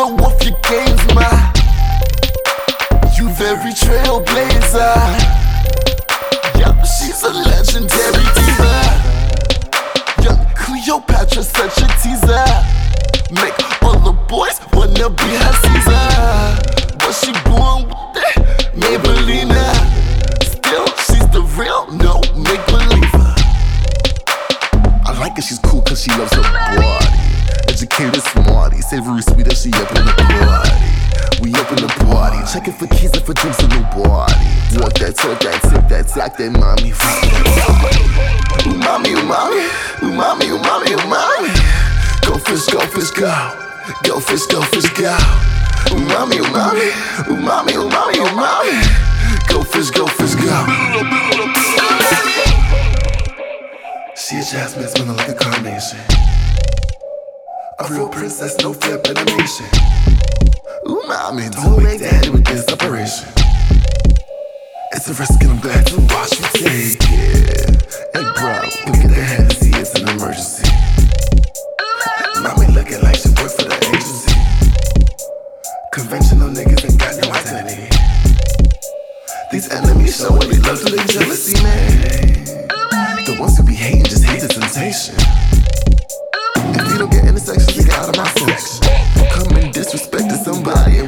so 0.00 0.39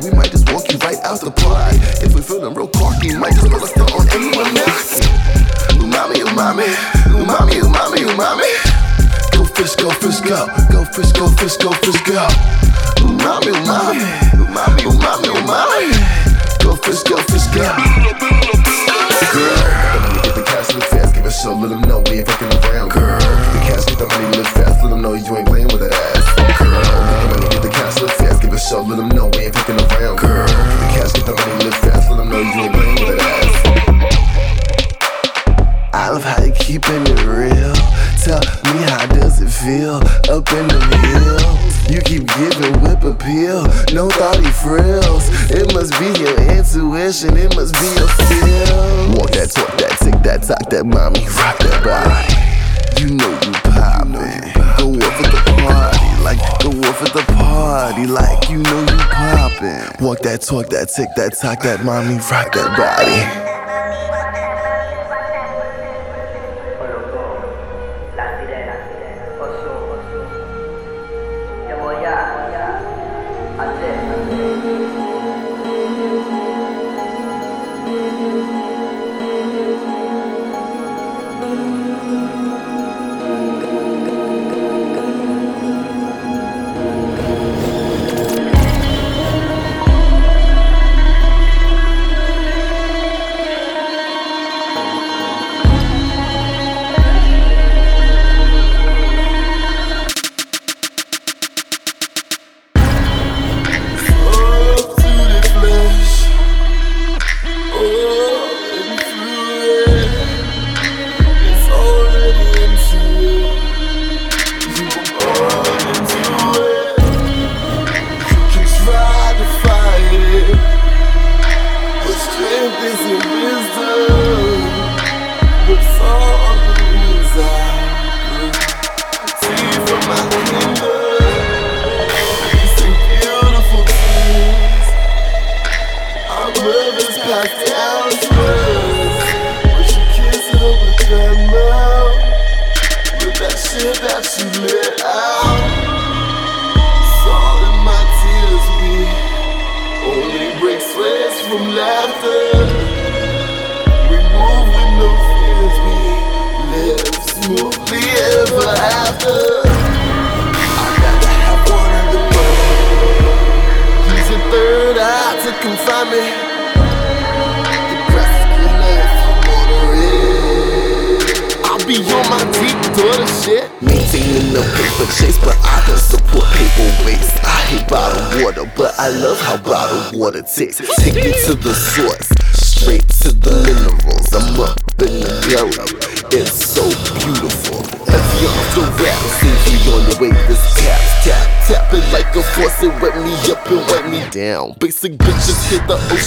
We 0.03 0.11
might 0.11 0.33
just 0.33 0.51
walk 0.51 0.67
you 0.67 0.79
right 0.83 0.99
out 1.07 1.21
the 1.21 1.31
party 1.31 1.79
If 2.03 2.11
we 2.11 2.23
feeling 2.23 2.55
real 2.59 2.67
cocky, 2.67 3.15
might 3.15 3.39
just 3.39 3.47
put 3.47 3.63
a 3.63 3.67
stunt 3.71 3.95
on 3.95 4.03
anyone 4.11 4.51
else. 4.59 4.99
Umami, 5.79 6.27
umami, 6.27 6.67
umami, 7.15 7.63
umami, 7.63 8.03
umami. 8.11 8.51
Go 9.31 9.47
fish, 9.55 9.79
go 9.79 9.95
fish, 10.03 10.19
go, 10.27 10.51
go 10.75 10.83
fish, 10.91 11.13
go 11.15 11.31
fish, 11.39 11.55
go 11.55 11.71
fish, 11.87 12.03
go. 12.03 12.19
Umami, 12.99 13.55
umami, 13.63 14.03
umami, 14.43 14.83
umami, 14.91 15.29
umami. 15.39 15.95
Go 16.67 16.75
fish, 16.83 17.07
go 17.07 17.23
fish, 17.31 17.47
go. 17.55 17.63
Girl, 19.31 19.63
get 20.27 20.35
the 20.35 20.43
cash 20.43 20.75
look 20.75 20.83
fast, 20.91 21.15
give 21.15 21.27
a 21.27 21.31
show, 21.31 21.55
let 21.55 21.71
them 21.71 21.83
know 21.83 22.03
we 22.11 22.19
ain't 22.19 22.27
fucking 22.27 22.51
around. 22.59 22.91
Girl, 22.91 23.23
the 23.23 23.61
cash 23.71 23.87
get 23.87 23.99
the 24.03 24.07
money 24.11 24.37
look 24.37 24.51
fast, 24.51 24.83
let 24.83 24.91
them 24.91 25.01
know 25.01 25.15
you 25.15 25.37
ain't 25.37 25.47
playing 25.47 25.71
with 25.71 25.79
that 25.79 25.95
ass 25.95 26.22
so 28.73 28.81
let 28.81 28.97
them 28.97 29.11
know 29.11 29.29
we 29.35 29.41
ain't 29.41 29.55
fucking 29.55 29.77
around. 29.77 30.17
Girl, 30.17 30.47
the 30.47 30.89
cash 30.97 31.13
get 31.13 31.27
the 31.27 31.35
money, 31.37 31.65
live 31.65 31.75
fast, 31.85 32.09
let 32.09 32.17
them 32.17 32.31
know 32.31 32.41
you 32.41 32.47
ain't 32.65 32.73
playing 32.73 33.05
with 33.05 33.19
that. 33.19 33.53
I 35.93 36.09
love 36.09 36.25
how 36.25 36.43
you 36.43 36.53
keeping 36.53 37.05
it 37.05 37.21
real. 37.29 37.77
Tell 38.25 38.41
me 38.73 38.81
how 38.89 39.05
does 39.13 39.43
it 39.45 39.53
feel 39.53 40.01
up 40.33 40.49
in 40.57 40.65
the 40.73 40.81
hills? 41.05 41.93
You 41.93 42.01
keep 42.01 42.25
giving 42.33 42.81
whip 42.81 43.05
appeal, 43.05 43.69
no 43.93 44.09
thoughty 44.09 44.49
frills. 44.65 45.29
It 45.53 45.75
must 45.75 45.93
be 46.01 46.09
your 46.17 46.33
intuition, 46.57 47.37
it 47.37 47.55
must 47.55 47.77
be 47.77 47.89
your 48.01 48.09
feel. 48.25 49.21
Walk 49.21 49.37
that, 49.37 49.53
talk 49.53 49.77
that, 49.85 50.01
tick 50.01 50.17
that, 50.25 50.49
talk 50.49 50.71
that, 50.71 50.87
mommy, 50.87 51.21
rock 51.37 51.61
that 51.61 51.85
body. 51.85 52.41
You 53.05 53.21
know 53.21 53.42
The 56.63 56.71
wolf 56.71 57.03
at 57.03 57.13
the 57.13 57.25
party, 57.35 58.07
like 58.07 58.49
you 58.49 58.59
know 58.59 58.81
you 58.83 58.97
poppin'. 59.11 60.05
Walk 60.05 60.21
that 60.21 60.43
talk, 60.43 60.69
that 60.69 60.91
tick, 60.91 61.09
that 61.17 61.37
talk, 61.37 61.61
that 61.65 61.85
mommy 61.85 62.19
rock 62.19 62.53
that 62.53 62.77
body. 62.77 63.52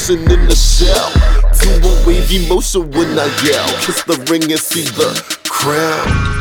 person 0.05 0.31
in 0.31 0.47
the 0.47 0.55
shell. 0.55 1.11
Do 1.61 1.87
a 1.87 2.07
wavy 2.07 2.47
motion 2.47 2.91
when 2.91 3.17
I 3.17 3.25
yell. 3.43 3.67
Kiss 3.81 4.03
the 4.03 4.23
ring 4.29 4.51
and 4.51 4.61
see 4.61 4.83
the 4.83 5.39
crowd. 5.49 6.34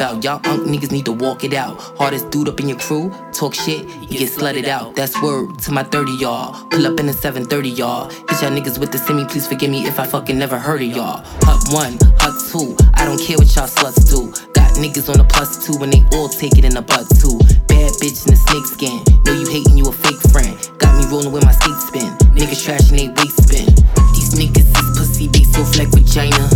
About. 0.00 0.24
Y'all 0.24 0.40
unk 0.46 0.66
niggas 0.66 0.90
need 0.90 1.04
to 1.04 1.12
walk 1.12 1.44
it 1.44 1.52
out. 1.52 1.78
Hardest 1.98 2.30
dude 2.30 2.48
up 2.48 2.58
in 2.58 2.68
your 2.68 2.78
crew, 2.78 3.12
talk 3.32 3.54
shit, 3.54 3.84
you 4.08 4.18
get 4.18 4.30
slutted 4.30 4.66
out. 4.66 4.96
That's 4.96 5.20
word 5.22 5.58
to 5.60 5.72
my 5.72 5.82
30 5.82 6.12
y'all. 6.12 6.68
Pull 6.70 6.86
up 6.86 6.98
in 6.98 7.06
the 7.06 7.12
730 7.12 7.68
y'all. 7.68 8.08
Hit 8.08 8.40
y'all 8.40 8.50
niggas 8.50 8.78
with 8.78 8.92
the 8.92 8.98
semi, 8.98 9.26
please 9.26 9.46
forgive 9.46 9.70
me 9.70 9.86
if 9.86 10.00
I 10.00 10.06
fucking 10.06 10.38
never 10.38 10.58
heard 10.58 10.80
of 10.80 10.88
y'all. 10.88 11.22
Hut 11.44 11.60
one, 11.68 11.98
hut 12.16 12.34
two, 12.50 12.74
I 12.94 13.04
don't 13.04 13.20
care 13.20 13.36
what 13.36 13.54
y'all 13.54 13.68
sluts 13.68 14.08
do. 14.08 14.32
Got 14.52 14.72
niggas 14.80 15.10
on 15.10 15.18
the 15.18 15.24
plus 15.24 15.66
two 15.66 15.76
and 15.82 15.92
they 15.92 16.02
all 16.16 16.28
take 16.28 16.56
it 16.56 16.64
in 16.64 16.72
the 16.72 16.82
butt 16.82 17.04
too. 17.20 17.36
Bad 17.68 17.92
bitch 18.00 18.24
in 18.24 18.32
the 18.32 18.40
snake 18.40 18.66
skin. 18.72 19.04
Know 19.26 19.36
you 19.36 19.46
hating, 19.52 19.76
you 19.76 19.84
a 19.84 19.92
fake 19.92 20.22
friend. 20.32 20.56
Got 20.78 20.96
me 20.96 21.04
rolling 21.12 21.32
with 21.32 21.44
my 21.44 21.52
skate 21.52 21.76
spin. 21.76 22.08
Niggas 22.32 22.64
trashing 22.64 22.96
they 22.96 23.08
waist 23.20 23.36
spin. 23.44 23.68
These 24.16 24.32
niggas 24.32 24.64
is 24.64 24.88
pussy, 24.96 25.26
they 25.28 25.44
so 25.44 25.60
like 25.76 25.92
vagina. 25.92 26.48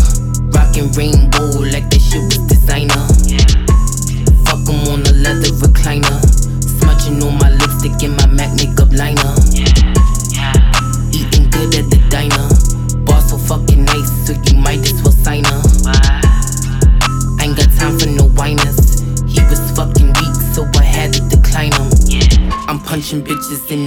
Rockin' 0.54 0.92
rainbow 0.92 1.43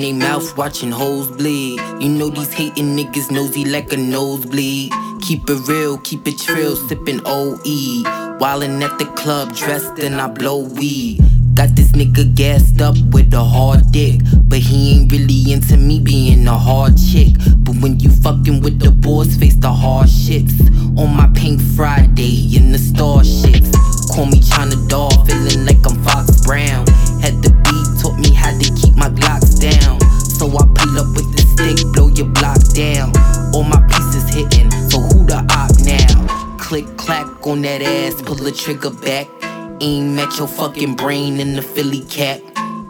they 0.07 0.13
mouth, 0.13 0.55
watching 0.57 0.91
hoes 0.91 1.27
bleed. 1.27 1.79
You 1.99 2.09
know 2.09 2.29
these 2.29 2.53
hating 2.53 2.95
niggas 2.95 3.29
nosy 3.29 3.65
like 3.65 3.91
a 3.91 3.97
nosebleed. 3.97 4.93
Keep 5.21 5.49
it 5.49 5.67
real, 5.67 5.97
keep 5.97 6.25
it 6.27 6.37
trill, 6.39 6.75
sipping 6.75 7.19
OE. 7.25 8.03
Wildin' 8.39 8.81
at 8.81 8.97
the 8.99 9.05
club, 9.17 9.53
dressed 9.53 9.99
and 9.99 10.21
I 10.21 10.27
blow 10.27 10.59
weed. 10.59 11.19
Got 11.55 11.75
this 11.75 11.91
nigga 11.91 12.33
gassed 12.35 12.79
up 12.79 12.95
with 13.11 13.33
a 13.33 13.43
hard 13.43 13.91
dick. 13.91 14.21
But 14.47 14.59
he 14.59 14.95
ain't 14.95 15.11
really 15.11 15.51
into 15.51 15.75
me 15.75 15.99
being 15.99 16.47
a 16.47 16.57
hard 16.57 16.93
chick. 16.97 17.33
But 17.57 17.75
when 17.81 17.99
you 17.99 18.09
fucking 18.09 18.61
with 18.61 18.79
the 18.79 18.91
boss, 18.91 19.35
face 19.35 19.55
the 19.55 19.73
hard 19.73 20.07
shits. 20.07 20.55
On 20.97 21.13
my 21.13 21.27
pink 21.35 21.59
Friday 21.75 22.55
in 22.55 22.71
the 22.71 22.79
starships. 22.79 23.71
Call 24.15 24.27
me 24.27 24.39
China 24.39 24.75
Doll, 24.87 25.11
feeling 25.25 25.65
like 25.65 25.83
I'm 25.85 26.01
Fox 26.03 26.45
Brown. 26.45 26.87
Had 27.19 27.35
the 27.43 27.51
beat, 27.65 27.86
taught 28.07 28.19
me 28.19 28.33
how 28.33 28.51
to 28.57 28.73
keep 28.75 28.95
my 28.95 29.09
Glocks 29.09 29.59
down. 29.59 29.99
So 30.19 30.47
I 30.47 30.63
pull 30.75 30.99
up 30.99 31.09
with 31.15 31.29
the 31.35 31.43
stick, 31.43 31.77
blow 31.93 32.07
your 32.07 32.27
block 32.27 32.61
down. 32.73 33.11
All 33.53 33.63
my 33.63 33.81
pieces 33.87 34.29
hitting, 34.33 34.71
so 34.89 34.99
who 34.99 35.25
the 35.25 35.39
op 35.51 35.71
now? 35.83 36.57
Click 36.57 36.85
clack 36.97 37.27
on 37.45 37.61
that 37.63 37.81
ass, 37.81 38.21
pull 38.21 38.35
the 38.35 38.51
trigger 38.51 38.91
back. 38.91 39.27
Aim 39.81 40.17
at 40.19 40.37
your 40.37 40.47
fucking 40.47 40.95
brain 40.95 41.39
in 41.39 41.55
the 41.55 41.61
Philly 41.61 42.01
cat. 42.05 42.41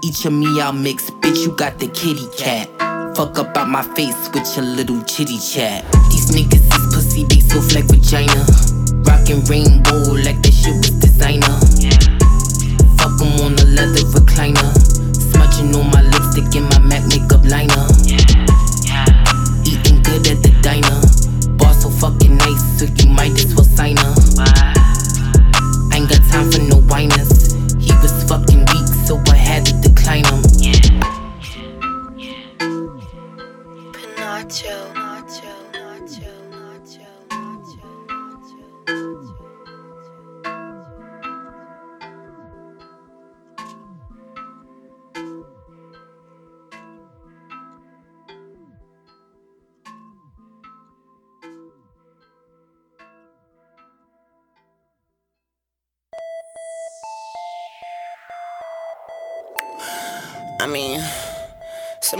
Each 0.03 0.25
of 0.25 0.33
me 0.33 0.61
I'll 0.61 0.73
mix, 0.73 1.09
bitch, 1.09 1.43
you 1.43 1.55
got 1.55 1.79
the 1.79 1.87
kitty 1.87 2.27
cat. 2.37 2.67
Fuck 3.15 3.39
up 3.39 3.57
out 3.57 3.69
my 3.69 3.83
face 3.95 4.29
with 4.33 4.47
your 4.55 4.65
little 4.65 5.01
chitty 5.03 5.39
chat. 5.39 5.83
These 6.11 6.31
niggas 6.31 6.65
is 6.77 6.93
pussy, 6.93 7.23
they 7.23 7.39
so 7.39 7.59
like 7.73 7.85
vagina. 7.85 8.45
Rockin' 9.07 9.43
rainbow 9.45 10.13
like 10.25 10.41
that 10.43 10.53
shit 10.53 10.77
was 10.77 10.91
designer. 11.01 11.57
Fuck 12.97 13.21
'em 13.21 13.45
on 13.45 13.55
the 13.55 13.65
leather 13.65 14.05
recliner. 14.13 14.76
Smudging 15.57 15.75
on 15.75 15.89
my 15.89 16.01
lipstick 16.04 16.56
and 16.56 16.69
my 16.69 16.76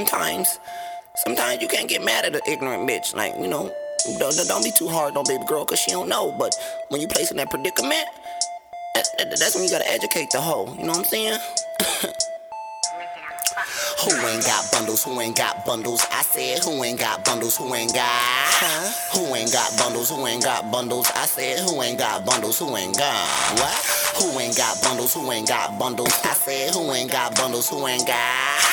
sometimes, 0.08 0.60
sometimes 1.16 1.62
you 1.62 1.68
can't 1.68 1.90
get 1.90 2.04
mad 2.04 2.26
at 2.26 2.36
an 2.36 2.42
ignorant 2.48 2.90
bitch. 2.90 3.16
Like, 3.16 3.34
you 3.40 3.48
know, 3.48 3.74
don't, 4.20 4.36
don't- 4.36 4.64
be 4.64 4.72
too 4.72 4.88
hard 4.88 5.16
on 5.18 5.26
baby 5.28 5.44
girl, 5.48 5.66
cause 5.66 5.80
she 5.80 5.92
don't 5.92 6.10
know. 6.10 6.34
But 6.38 6.56
when 6.90 7.02
you 7.02 7.08
place 7.08 7.32
in 7.32 7.38
that 7.38 7.50
predicament, 7.50 8.06
that, 8.96 9.08
that- 9.18 9.30
that's 9.40 9.56
when 9.56 9.64
you 9.66 9.70
gotta 9.70 9.90
educate 9.90 10.30
the 10.32 10.42
hoe. 10.42 10.74
You 10.78 10.84
know 10.84 10.90
what 10.94 10.98
I'm 11.00 11.04
saying? 11.06 11.40
Who 14.04 14.14
ain't 14.28 14.46
got 14.46 14.72
bundles? 14.72 15.04
Who 15.04 15.20
ain't 15.20 15.36
got 15.36 15.66
bundles? 15.66 16.06
I 16.12 16.22
said, 16.22 16.64
who 16.64 16.84
ain't 16.84 17.00
got 17.00 17.26
bundles? 17.26 17.58
Who 17.58 17.74
ain't 17.74 17.94
got? 17.94 18.06
Who 19.14 19.34
ain't 19.34 19.52
got 19.52 19.76
bundles? 19.78 20.10
Who 20.10 20.26
ain't 20.28 20.44
got 20.44 20.72
bundles? 20.72 21.10
I 21.16 21.26
said, 21.26 21.60
who 21.66 21.82
ain't 21.82 21.98
got 21.98 22.24
bundles? 22.24 22.60
Who 22.60 22.76
ain't 22.78 22.96
got? 22.96 23.26
What? 23.58 23.74
Who 24.22 24.40
ain't 24.40 24.56
got 24.56 24.82
bundles? 24.84 25.14
Who 25.14 25.32
ain't 25.32 25.48
got 25.48 25.80
bundles? 25.80 26.14
I 26.24 26.34
said, 26.34 26.74
who 26.74 26.92
ain't 26.94 27.12
got 27.12 27.36
bundles? 27.36 27.70
Who 27.70 27.88
ain't 27.88 28.06
got? 28.06 28.16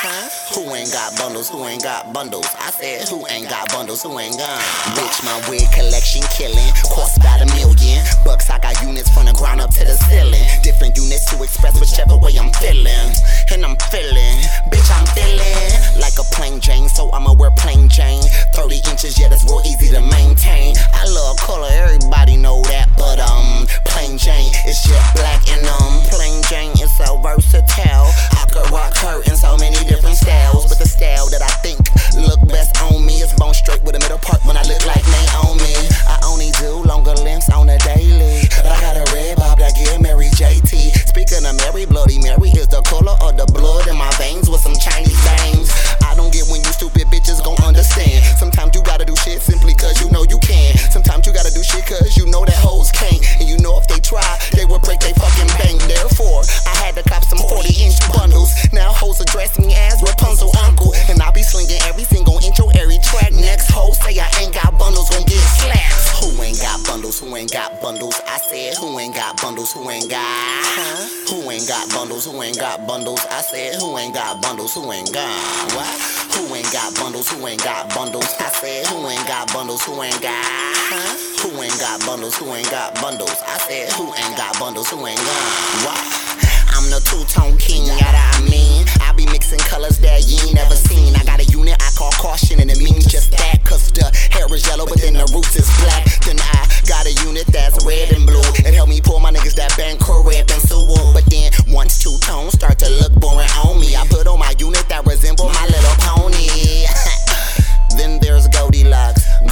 Huh? 0.05 0.29
Who 0.53 0.73
ain't 0.75 0.91
got 0.91 1.17
bundles? 1.17 1.49
Who 1.49 1.65
ain't 1.65 1.81
got 1.81 2.13
bundles? 2.13 2.45
I 2.59 2.69
said, 2.69 3.07
who 3.09 3.25
ain't 3.27 3.49
got 3.49 3.69
bundles? 3.73 4.03
Who 4.03 4.17
ain't 4.19 4.37
got? 4.37 4.61
Bitch, 4.93 5.25
my 5.25 5.37
wig 5.49 5.65
collection 5.73 6.21
killing. 6.37 6.69
Cost 6.93 7.17
about 7.17 7.41
a 7.41 7.47
million. 7.57 8.05
Bucks, 8.23 8.49
I 8.49 8.59
got 8.59 8.77
units 8.81 9.09
from 9.09 9.25
the 9.25 9.33
ground 9.33 9.61
up 9.61 9.71
to 9.73 9.83
the 9.85 9.97
ceiling. 10.05 10.45
Different 10.61 10.97
units 10.97 11.25
to 11.33 11.41
express 11.41 11.79
whichever 11.79 12.17
way 12.17 12.37
I'm 12.37 12.53
feeling. 12.61 13.09
And 13.49 13.65
I'm 13.65 13.77
feeling, 13.89 14.37
bitch, 14.69 14.89
I'm 14.93 15.05
feeling 15.15 15.55
like 15.99 16.15
a 16.19 16.25
plain 16.35 16.59
Jane. 16.59 16.89
So 16.89 17.09
I'ma 17.11 17.33
wear 17.33 17.51
plain 17.51 17.87
Jane. 17.87 18.23
30 18.53 18.81
inches, 18.91 19.19
yeah, 19.19 19.29
that's 19.29 19.43
real 19.45 19.61
easy 19.65 19.89
to 19.95 20.01
maintain. 20.01 20.75
I 20.93 21.07
love 21.07 21.37
color, 21.37 21.69
everybody 21.71 22.37
know 22.37 22.61
that. 22.69 22.91
But 22.97 23.19
um, 23.19 23.65
plain 23.85 24.17
Jane 24.17 24.51
is 24.67 24.83
just 24.83 25.07
black 25.15 25.41
and 25.49 25.63
um, 25.65 26.03
plain 26.11 26.43
Jane 26.51 26.75
is 26.83 26.91
so 26.97 27.17
versatile. 27.23 28.11
I 28.35 28.45
could 28.51 28.69
rock 28.71 28.95
her 28.97 29.23
in 29.23 29.35
so 29.35 29.57
many 29.57 29.79
different 29.87 30.17
styles. 30.17 30.67
But 30.67 30.79
the 30.79 30.87
style 30.87 31.27
that 31.31 31.41
I 31.41 31.53
think 31.63 31.79
look 32.15 32.39
best 32.47 32.75
on 32.83 33.05
me 33.05 33.23
is 33.23 33.33
bone 33.33 33.53
straight 33.53 33.83
with 33.83 33.95
a 33.95 33.99
middle 33.99 34.19
part 34.19 34.43
when 34.45 34.57
I 34.57 34.63
look 34.63 34.85
like 34.85 35.03
Naomi. 35.07 35.75
I 36.07 36.19
only 36.27 36.51
do 36.59 36.83
longer 36.83 37.15
lengths 37.23 37.49
on 37.49 37.69
a 37.69 37.77
daily. 37.79 38.44
But 38.65 38.81
I 38.81 38.81
had 38.81 38.97
a 38.97 39.05
red 39.13 39.37
bob 39.37 39.61
that 39.61 39.77
get 39.77 40.01
Mary 40.01 40.25
JT. 40.33 40.73
Speaking 41.13 41.45
of 41.45 41.53
Mary, 41.61 41.85
Bloody 41.85 42.17
Mary 42.17 42.49
is 42.57 42.65
the 42.65 42.81
color 42.81 43.13
of 43.21 43.37
the 43.37 43.45
blood 43.53 43.85
in 43.85 43.93
my 43.93 44.09
veins 44.17 44.49
with 44.49 44.65
some 44.65 44.73
Chinese 44.73 45.21
names. 45.37 45.69
I 46.01 46.17
don't 46.17 46.33
get 46.33 46.49
when 46.49 46.65
you 46.65 46.71
stupid 46.73 47.05
bitches 47.13 47.45
gon' 47.45 47.61
understand. 47.61 48.25
Sometimes 48.41 48.73
you 48.73 48.81
gotta 48.81 49.05
do 49.05 49.13
shit 49.21 49.37
simply 49.37 49.77
cause 49.77 50.01
you 50.01 50.09
know 50.09 50.25
you 50.25 50.41
can. 50.41 50.73
Sometimes 50.89 51.29
you 51.29 51.33
gotta 51.37 51.53
do 51.53 51.61
shit 51.61 51.85
cause 51.85 52.17
you 52.17 52.25
know 52.25 52.41
that 52.41 52.57
hoes 52.57 52.89
can't. 52.89 53.21
And 53.37 53.45
you 53.45 53.61
know 53.61 53.77
if 53.77 53.85
they 53.85 54.01
try, 54.01 54.25
they 54.57 54.65
will 54.65 54.81
break 54.81 54.97
they 54.97 55.13
fucking 55.13 55.53
bang. 55.61 55.77
Therefore, 55.85 56.41
I 56.65 56.73
had 56.81 56.97
to 56.97 57.05
cop 57.05 57.21
some 57.21 57.45
40 57.45 57.69
inch 57.69 58.01
bundles. 58.17 58.49
Now 58.73 58.89
hoes 58.89 59.21
address 59.21 59.61
me 59.61 59.77
as 59.77 60.01
Rapunzel 60.01 60.49
uncle. 60.65 60.97
And 61.05 61.21
I 61.21 61.29
be 61.29 61.45
slinging 61.45 61.77
every 61.85 62.09
single 62.09 62.41
intro, 62.41 62.73
every 62.73 62.97
track. 62.97 63.29
Next 63.29 63.69
hoes 63.69 64.01
say 64.01 64.17
I 64.17 64.25
ain't 64.41 64.57
got 64.57 64.73
bundles, 64.81 65.13
gon' 65.13 65.29
get 65.29 65.45
slapped. 65.61 66.05
Who 66.17 66.41
ain't 66.41 66.57
got 66.57 66.81
bundles? 66.87 67.19
Who 67.19 67.35
ain't 67.35 67.51
got 67.51 67.81
bundles? 67.81 68.19
I 68.25 68.34
said, 68.65 68.77
who 68.77 68.99
ain't 68.99 69.13
got 69.13 69.41
bundles, 69.41 69.73
who 69.73 69.89
ain't 69.89 70.09
got? 70.09 70.21
Huh? 70.25 71.05
Who 71.29 71.51
ain't 71.51 71.67
got 71.67 71.89
bundles, 71.89 72.25
who 72.25 72.41
ain't 72.41 72.57
got 72.57 72.87
bundles? 72.87 73.19
I 73.29 73.41
said, 73.41 73.75
who 73.75 73.97
ain't 73.97 74.13
got 74.13 74.41
bundles, 74.41 74.73
who 74.73 74.91
ain't 74.91 75.13
got? 75.13 75.73
What? 75.73 75.93
Who 76.35 76.53
ain't 76.55 76.71
got 76.71 76.95
bundles, 76.95 77.29
who 77.29 77.45
ain't 77.47 77.63
got 77.63 77.93
bundles? 77.93 78.25
I 78.39 78.49
said, 78.49 78.87
who 78.87 79.07
ain't 79.07 79.27
got 79.27 79.53
bundles, 79.53 79.83
who 79.83 80.01
ain't 80.01 80.21
got? 80.21 80.33
Huh? 80.41 81.13
Who 81.43 81.61
ain't 81.61 81.79
got 81.79 82.05
bundles, 82.05 82.35
who 82.37 82.53
ain't 82.53 82.69
got 82.71 82.95
bundles? 83.01 83.35
I 83.45 83.57
said, 83.57 83.91
who 83.93 84.05
ain't 84.13 84.37
got 84.37 84.57
bundles, 84.59 84.89
who 84.89 85.05
ain't 85.05 85.19
got? 85.19 85.85
What? 85.85 86.54
I'm 86.95 87.01
two-tone 87.03 87.57
king, 87.57 87.83
yada 87.91 88.23
I 88.23 88.39
mean. 88.47 88.87
I 89.03 89.11
be 89.11 89.25
mixing 89.25 89.59
colors 89.59 89.99
that 89.99 90.31
you 90.31 90.39
ain't 90.47 90.55
never 90.55 90.75
seen. 90.75 91.13
I 91.19 91.25
got 91.27 91.43
a 91.43 91.47
unit 91.51 91.75
I 91.75 91.91
call 91.91 92.11
caution, 92.15 92.61
and 92.61 92.71
it 92.71 92.79
means 92.79 93.03
just 93.03 93.31
that. 93.31 93.59
Cause 93.65 93.91
the 93.91 94.07
hair 94.31 94.47
is 94.55 94.65
yellow, 94.65 94.87
but 94.87 95.01
then 95.03 95.11
the 95.11 95.27
roots 95.35 95.59
is 95.59 95.67
black. 95.83 96.07
Then 96.23 96.39
I 96.39 96.63
got 96.87 97.03
a 97.03 97.11
unit 97.27 97.47
that's 97.51 97.83
red 97.83 98.15
and 98.15 98.23
blue. 98.23 98.39
It 98.63 98.71
help 98.73 98.87
me 98.87 99.01
pull 99.01 99.19
my 99.19 99.27
niggas 99.29 99.59
that 99.59 99.75
been 99.75 99.99
correct 99.99 100.55
and 100.55 100.61
so 100.63 100.87
But 101.11 101.27
then 101.27 101.51
once 101.67 101.99
two 101.99 102.15
tones 102.23 102.53
start 102.53 102.79
to 102.79 102.87
look 102.87 103.11
boring 103.19 103.51
on 103.67 103.75
me, 103.75 103.91
I 103.99 104.07
put 104.07 104.25
on 104.27 104.39
my 104.39 104.55
unit 104.57 104.87
that 104.87 105.03
resemble 105.03 105.51
my 105.51 105.65
little 105.67 105.95
pony. 105.99 106.87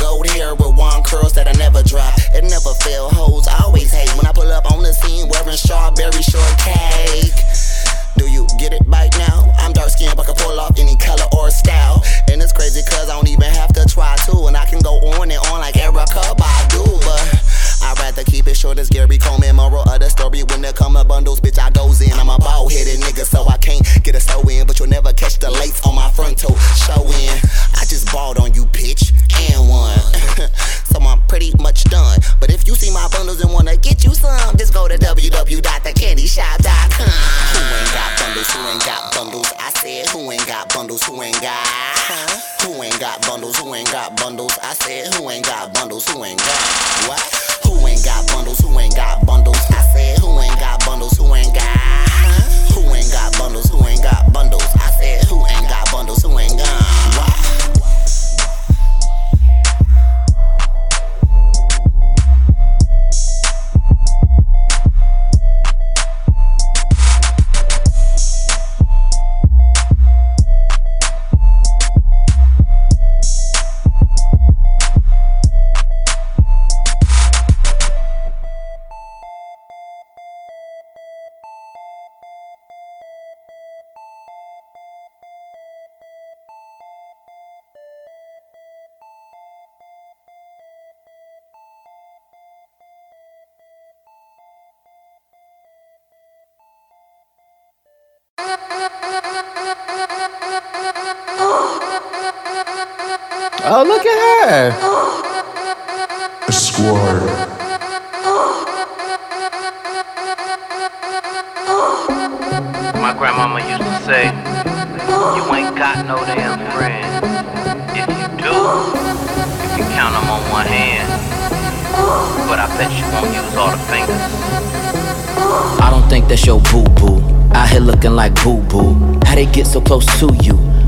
Gold 0.03 0.27
hair 0.36 0.53
with 0.53 0.75
one 0.75 1.01
curls 1.07 1.31
that 1.39 1.48
I 1.48 1.55
never 1.55 1.81
drop. 1.81 2.12
It 2.36 2.43
never 2.43 2.75
fail. 2.83 3.07
Hoes 3.07 3.48
always 3.48 3.88
hate 3.88 4.12
when 4.19 4.27
I 4.27 4.36
pull 4.36 4.51
up 4.51 4.67
on 4.67 4.83
the 4.83 4.91
scene 4.91 5.31
wearing 5.31 5.55
strawberry 5.55 6.19
shortcake. 6.19 7.31
Do 8.19 8.27
you 8.27 8.43
get 8.60 8.75
it 8.75 8.83
right 8.83 9.07
now? 9.15 9.48
I'm 9.63 9.72
dark 9.72 9.95
skinned, 9.95 10.19
but 10.19 10.27
can 10.27 10.36
pull 10.36 10.60
off 10.60 10.75
any 10.75 11.00
color 11.00 11.24
or 11.31 11.48
style. 11.55 12.03
And 12.27 12.43
it's 12.43 12.51
crazy 12.51 12.82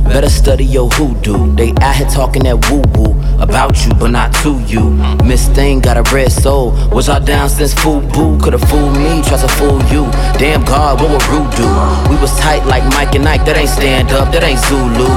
Better 0.06 0.30
study 0.30 0.64
your 0.64 0.90
hoodoo. 0.90 1.54
They 1.56 1.74
out 1.82 1.96
here 1.96 2.08
talking 2.08 2.44
that 2.44 2.70
woo 2.70 2.82
woo 2.96 3.16
about 3.42 3.86
you, 3.86 3.94
but 3.96 4.12
not 4.12 4.34
to 4.44 4.60
you. 4.64 4.92
Miss 5.26 5.48
Thing 5.50 5.82
got 5.82 5.98
a 5.98 6.04
red 6.14 6.32
soul. 6.32 6.72
Was 6.92 7.08
y'all 7.08 7.20
down 7.20 7.50
since 7.50 7.74
FUBU? 7.74 8.42
Could've 8.42 8.62
fooled 8.70 8.96
me, 8.96 9.22
tries 9.24 9.42
to 9.42 9.50
fool 9.50 9.82
you. 9.92 10.06
Damn 10.40 10.64
God, 10.64 11.02
what 11.02 11.12
would 11.12 11.26
Rude 11.28 11.52
do? 11.58 11.68
We 12.10 12.16
was 12.22 12.32
tight 12.40 12.66
like 12.66 12.84
Mike 12.94 13.16
and 13.16 13.28
Ike. 13.28 13.46
That 13.46 13.58
ain't 13.58 13.70
stand 13.70 14.12
up, 14.12 14.32
that 14.32 14.44
ain't 14.44 14.60
Zulu. 14.60 15.10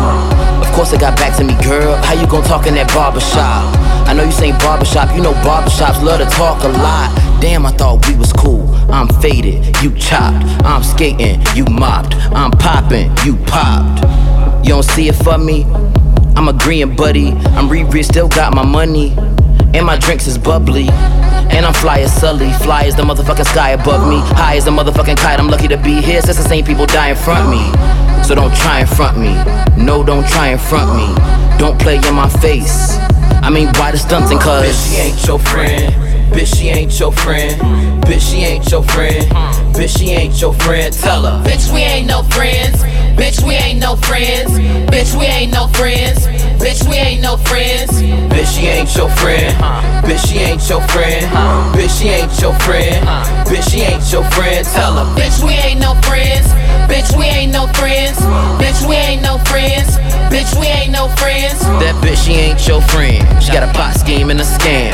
Of 0.61 0.75
course 0.75 0.92
it 0.92 1.00
got 1.00 1.16
back 1.16 1.37
to 1.38 1.45
me, 1.45 1.54
girl. 1.62 1.95
How 2.02 2.14
you 2.14 2.26
gon' 2.26 2.42
talk 2.42 2.66
in 2.66 2.75
that 2.75 2.88
barbershop? 2.88 3.76
I 4.09 4.14
know 4.14 4.25
you 4.25 4.33
say 4.33 4.52
barbershop, 4.59 5.14
you 5.14 5.23
know 5.23 5.33
barbershops 5.45 6.02
love 6.02 6.18
to 6.21 6.26
talk 6.35 6.64
a 6.64 6.68
lot. 6.68 7.14
Damn, 7.40 7.66
I 7.66 7.71
thought 7.71 8.07
we 8.09 8.16
was 8.16 8.33
cool. 8.33 8.66
I'm 8.90 9.09
faded, 9.21 9.76
you 9.83 9.95
chopped. 9.95 10.45
I'm 10.64 10.83
skating, 10.83 11.40
you 11.54 11.64
mopped. 11.66 12.14
I'm 12.33 12.50
popping, 12.50 13.12
you 13.25 13.37
popped. 13.47 14.27
You 14.62 14.71
don't 14.75 14.83
see 14.83 15.09
it 15.09 15.15
for 15.15 15.38
me? 15.38 15.65
I'm 16.37 16.49
agreeing, 16.49 16.95
buddy. 16.95 17.29
I'm 17.57 17.69
Riri, 17.69 18.05
still 18.05 18.29
got 18.29 18.55
my 18.55 18.65
money. 18.65 19.15
And 19.75 19.85
my 19.85 19.97
drinks 19.97 20.27
is 20.27 20.38
bubbly. 20.38 20.88
And 21.50 21.65
I'm 21.65 21.75
fly 21.75 22.00
as 22.00 22.12
Sully, 22.12 22.53
fly 22.65 22.85
as 22.85 22.95
the 22.95 23.03
motherfucking 23.03 23.47
sky 23.47 23.71
above 23.71 24.09
me. 24.09 24.19
High 24.37 24.57
as 24.57 24.67
the 24.67 24.71
motherfucking 24.71 25.17
kite, 25.17 25.38
I'm 25.38 25.49
lucky 25.49 25.69
to 25.69 25.77
be 25.79 26.00
here 26.00 26.21
since 26.21 26.37
the 26.37 26.49
same 26.49 26.65
people 26.65 26.87
die 26.87 27.11
in 27.11 27.17
front 27.17 27.45
of 27.45 27.50
me. 27.50 28.23
So 28.23 28.35
don't 28.35 28.55
try 28.55 28.81
and 28.81 28.88
front 28.88 29.19
me. 29.19 29.33
No, 29.83 30.05
don't 30.05 30.27
try 30.29 30.49
and 30.49 30.61
front 30.61 30.95
me. 30.95 31.15
Don't 31.59 31.81
play 31.81 31.97
in 31.97 32.15
my 32.15 32.29
face. 32.29 32.99
I 33.43 33.50
mean, 33.50 33.69
why 33.75 33.93
the 33.93 33.99
stunting? 33.99 34.38
Cause 34.38 34.67
Bitch, 34.67 34.91
she 34.91 34.97
ain't 34.97 35.27
your 35.27 35.38
friend. 35.38 35.95
Bitch, 36.33 36.55
she 36.55 36.69
ain't 36.69 37.00
your 37.00 37.12
friend. 37.12 38.03
Bitch, 38.03 38.31
she 38.31 38.38
ain't 38.38 38.71
your 38.71 38.83
friend. 38.83 39.25
Bitch, 39.75 39.99
she 39.99 40.11
ain't 40.11 40.41
your 40.41 40.53
friend. 40.53 40.93
Tell 40.93 41.23
her. 41.23 41.43
Bitch, 41.49 41.73
we 41.73 41.81
ain't 41.81 42.07
no 42.07 42.23
friends. 42.25 42.83
Bitch, 43.19 43.45
we 43.45 43.55
ain't 43.55 43.81
no 43.81 43.97
friends. 43.97 44.53
Bitch, 44.89 45.19
we 45.19 45.27
ain't 45.27 45.53
no 45.53 45.67
friends. 45.75 46.25
Bitch, 46.63 46.89
we 46.89 46.95
ain't 46.97 47.21
no 47.21 47.37
friends. 47.37 47.91
Bitch, 48.31 48.47
she 48.55 48.67
ain't 48.69 48.95
your 48.95 49.11
friend. 49.11 49.55
Bitch, 50.07 50.25
she 50.25 50.39
ain't 50.39 50.63
your 50.71 50.81
friend. 50.87 51.27
Bitch, 51.75 51.99
she 51.99 52.09
ain't 52.09 52.41
your 52.41 52.55
friend. 52.61 53.05
Bitch, 53.47 53.71
she 53.71 53.81
ain't 53.81 54.13
your 54.13 54.25
friend. 54.31 54.65
Tell 54.67 54.95
her. 54.95 55.05
Bitch, 55.19 55.45
we 55.45 55.53
ain't 55.55 55.81
no 55.81 55.95
friends. 56.07 56.47
Bitch, 56.87 57.11
we 57.19 57.25
ain't 57.27 57.53
no 57.53 57.67
friends. 57.75 58.19
Bitch, 58.63 58.89
we 58.89 58.95
ain't 58.95 59.23
no 59.23 59.39
friends. 59.51 59.99
Bitch, 60.28 60.52
we 60.61 60.66
ain't 60.66 60.92
no 60.92 61.08
friends. 61.16 61.61
That 61.80 61.97
bitch, 62.04 62.25
she 62.25 62.32
ain't 62.32 62.61
your 62.68 62.82
friend. 62.92 63.25
She 63.42 63.52
got 63.52 63.64
a 63.64 63.73
pot 63.73 63.97
scheme 63.97 64.30
and 64.30 64.40
a 64.40 64.44
scam. 64.44 64.92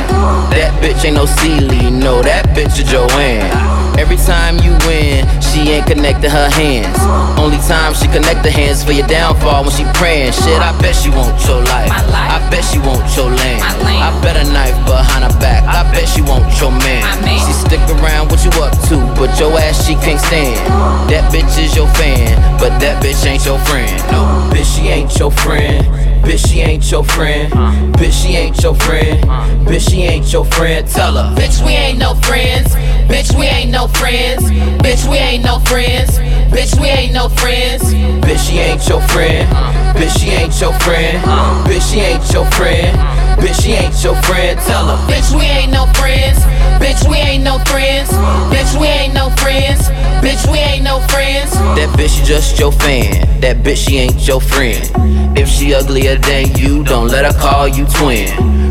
That 0.54 0.70
bitch 0.82 1.04
ain't 1.04 1.16
no 1.16 1.26
Celie, 1.26 1.90
no, 1.90 2.22
that 2.22 2.46
bitch 2.54 2.78
is 2.78 2.86
Joanne. 2.90 3.74
Every 3.98 4.16
time 4.16 4.58
you 4.58 4.74
win, 4.86 5.22
she 5.38 5.70
ain't 5.70 5.86
connected 5.86 6.30
her 6.30 6.50
hands. 6.50 6.98
Only 7.38 7.58
time 7.66 7.94
she 7.94 8.06
connect 8.10 8.42
the 8.42 8.50
hands 8.50 8.82
for 8.82 8.90
your 8.90 9.06
downfall 9.06 9.62
when 9.62 9.70
she 9.70 9.86
praying. 9.94 10.32
Shit, 10.34 10.58
I 10.58 10.74
bet 10.82 10.94
she 10.94 11.10
want 11.10 11.38
your 11.46 11.62
life. 11.62 11.90
I 11.90 12.42
bet 12.50 12.64
she 12.66 12.78
want 12.82 13.06
your 13.14 13.30
land. 13.30 13.62
I 13.62 14.10
bet 14.22 14.34
a 14.34 14.44
knife 14.50 14.74
behind 14.86 15.22
her 15.22 15.34
back. 15.38 15.62
I 15.62 15.86
bet 15.94 16.08
she 16.10 16.22
want 16.22 16.42
your 16.58 16.74
man. 16.82 17.06
Man. 17.22 17.38
She 17.46 17.54
stick 17.54 17.82
around 18.02 18.30
what 18.34 18.42
you 18.42 18.50
up 18.58 18.74
to, 18.90 18.98
but 19.14 19.30
your 19.38 19.54
ass 19.58 19.86
she 19.86 19.94
can't 19.94 20.18
stand. 20.18 20.58
That 21.06 21.30
bitch 21.30 21.54
is 21.58 21.74
your 21.76 21.86
fan, 21.94 22.34
but 22.58 22.74
that 22.82 23.02
bitch 23.02 23.22
ain't 23.26 23.46
your 23.46 23.58
friend. 23.70 23.94
No. 24.10 24.50
Bitch, 24.50 24.66
she 24.66 24.90
ain't 24.90 25.14
your 25.18 25.23
friend. 25.30 25.86
Bitch, 26.24 26.46
she 26.48 26.60
ain't 26.60 26.90
your 26.90 27.04
friend. 27.04 27.52
Bitch, 27.94 28.12
she 28.12 28.36
ain't 28.36 28.62
your 28.62 28.74
friend. 28.74 29.22
Bitch, 29.66 29.90
she 29.90 30.02
ain't 30.02 30.32
your 30.32 30.44
friend. 30.46 30.86
Tell 30.88 31.14
her. 31.14 31.34
Bitch, 31.34 31.64
we 31.64 31.72
ain't 31.72 31.98
no 31.98 32.14
friends. 32.14 32.74
Bitch, 33.08 33.38
we 33.38 33.46
ain't 33.46 33.70
no 33.70 33.88
friends. 33.88 34.42
Bitch, 34.80 35.08
we 35.10 35.16
ain't 35.16 35.44
no 35.44 35.58
friends. 35.60 36.18
Bitch, 36.50 36.80
we 36.80 36.88
ain't 36.88 37.12
no 37.12 37.28
friends. 37.28 37.82
Bitch, 38.24 38.48
she 38.48 38.58
ain't 38.58 38.88
your 38.88 39.00
friend. 39.08 39.48
Bitch, 39.96 40.18
she 40.18 40.30
ain't 40.30 40.58
your 40.60 40.72
friend. 40.80 41.22
Bitch, 41.68 41.92
she 41.92 42.00
ain't 42.00 42.32
your 42.32 42.46
friend. 42.52 43.23
Bitch, 43.44 43.62
she 43.62 43.72
ain't 43.72 44.02
your 44.02 44.16
friend, 44.22 44.58
tell 44.60 44.86
her. 44.86 44.96
Bitch, 45.06 45.36
we 45.36 45.44
ain't 45.44 45.70
no 45.70 45.84
friends. 45.92 46.38
Bitch, 46.80 47.06
we 47.06 47.16
ain't 47.16 47.44
no 47.44 47.58
friends. 47.66 48.08
Bitch, 48.48 48.80
we 48.80 48.86
ain't 48.86 49.12
no 49.12 49.28
friends. 49.36 49.82
Bitch, 50.24 50.50
we 50.50 50.56
ain't 50.56 50.82
no 50.82 51.00
friends. 51.08 51.52
That 51.76 51.90
bitch 51.98 52.18
she 52.18 52.24
just 52.24 52.58
your 52.58 52.72
fan. 52.72 53.40
That 53.42 53.58
bitch 53.58 53.86
she 53.86 53.98
ain't 53.98 54.26
your 54.26 54.40
friend. 54.40 54.90
If 55.36 55.50
she 55.50 55.74
uglier 55.74 56.16
than 56.16 56.56
you, 56.56 56.84
don't 56.84 57.08
let 57.08 57.26
her 57.30 57.38
call 57.38 57.68
you 57.68 57.84
twin. 57.84 58.28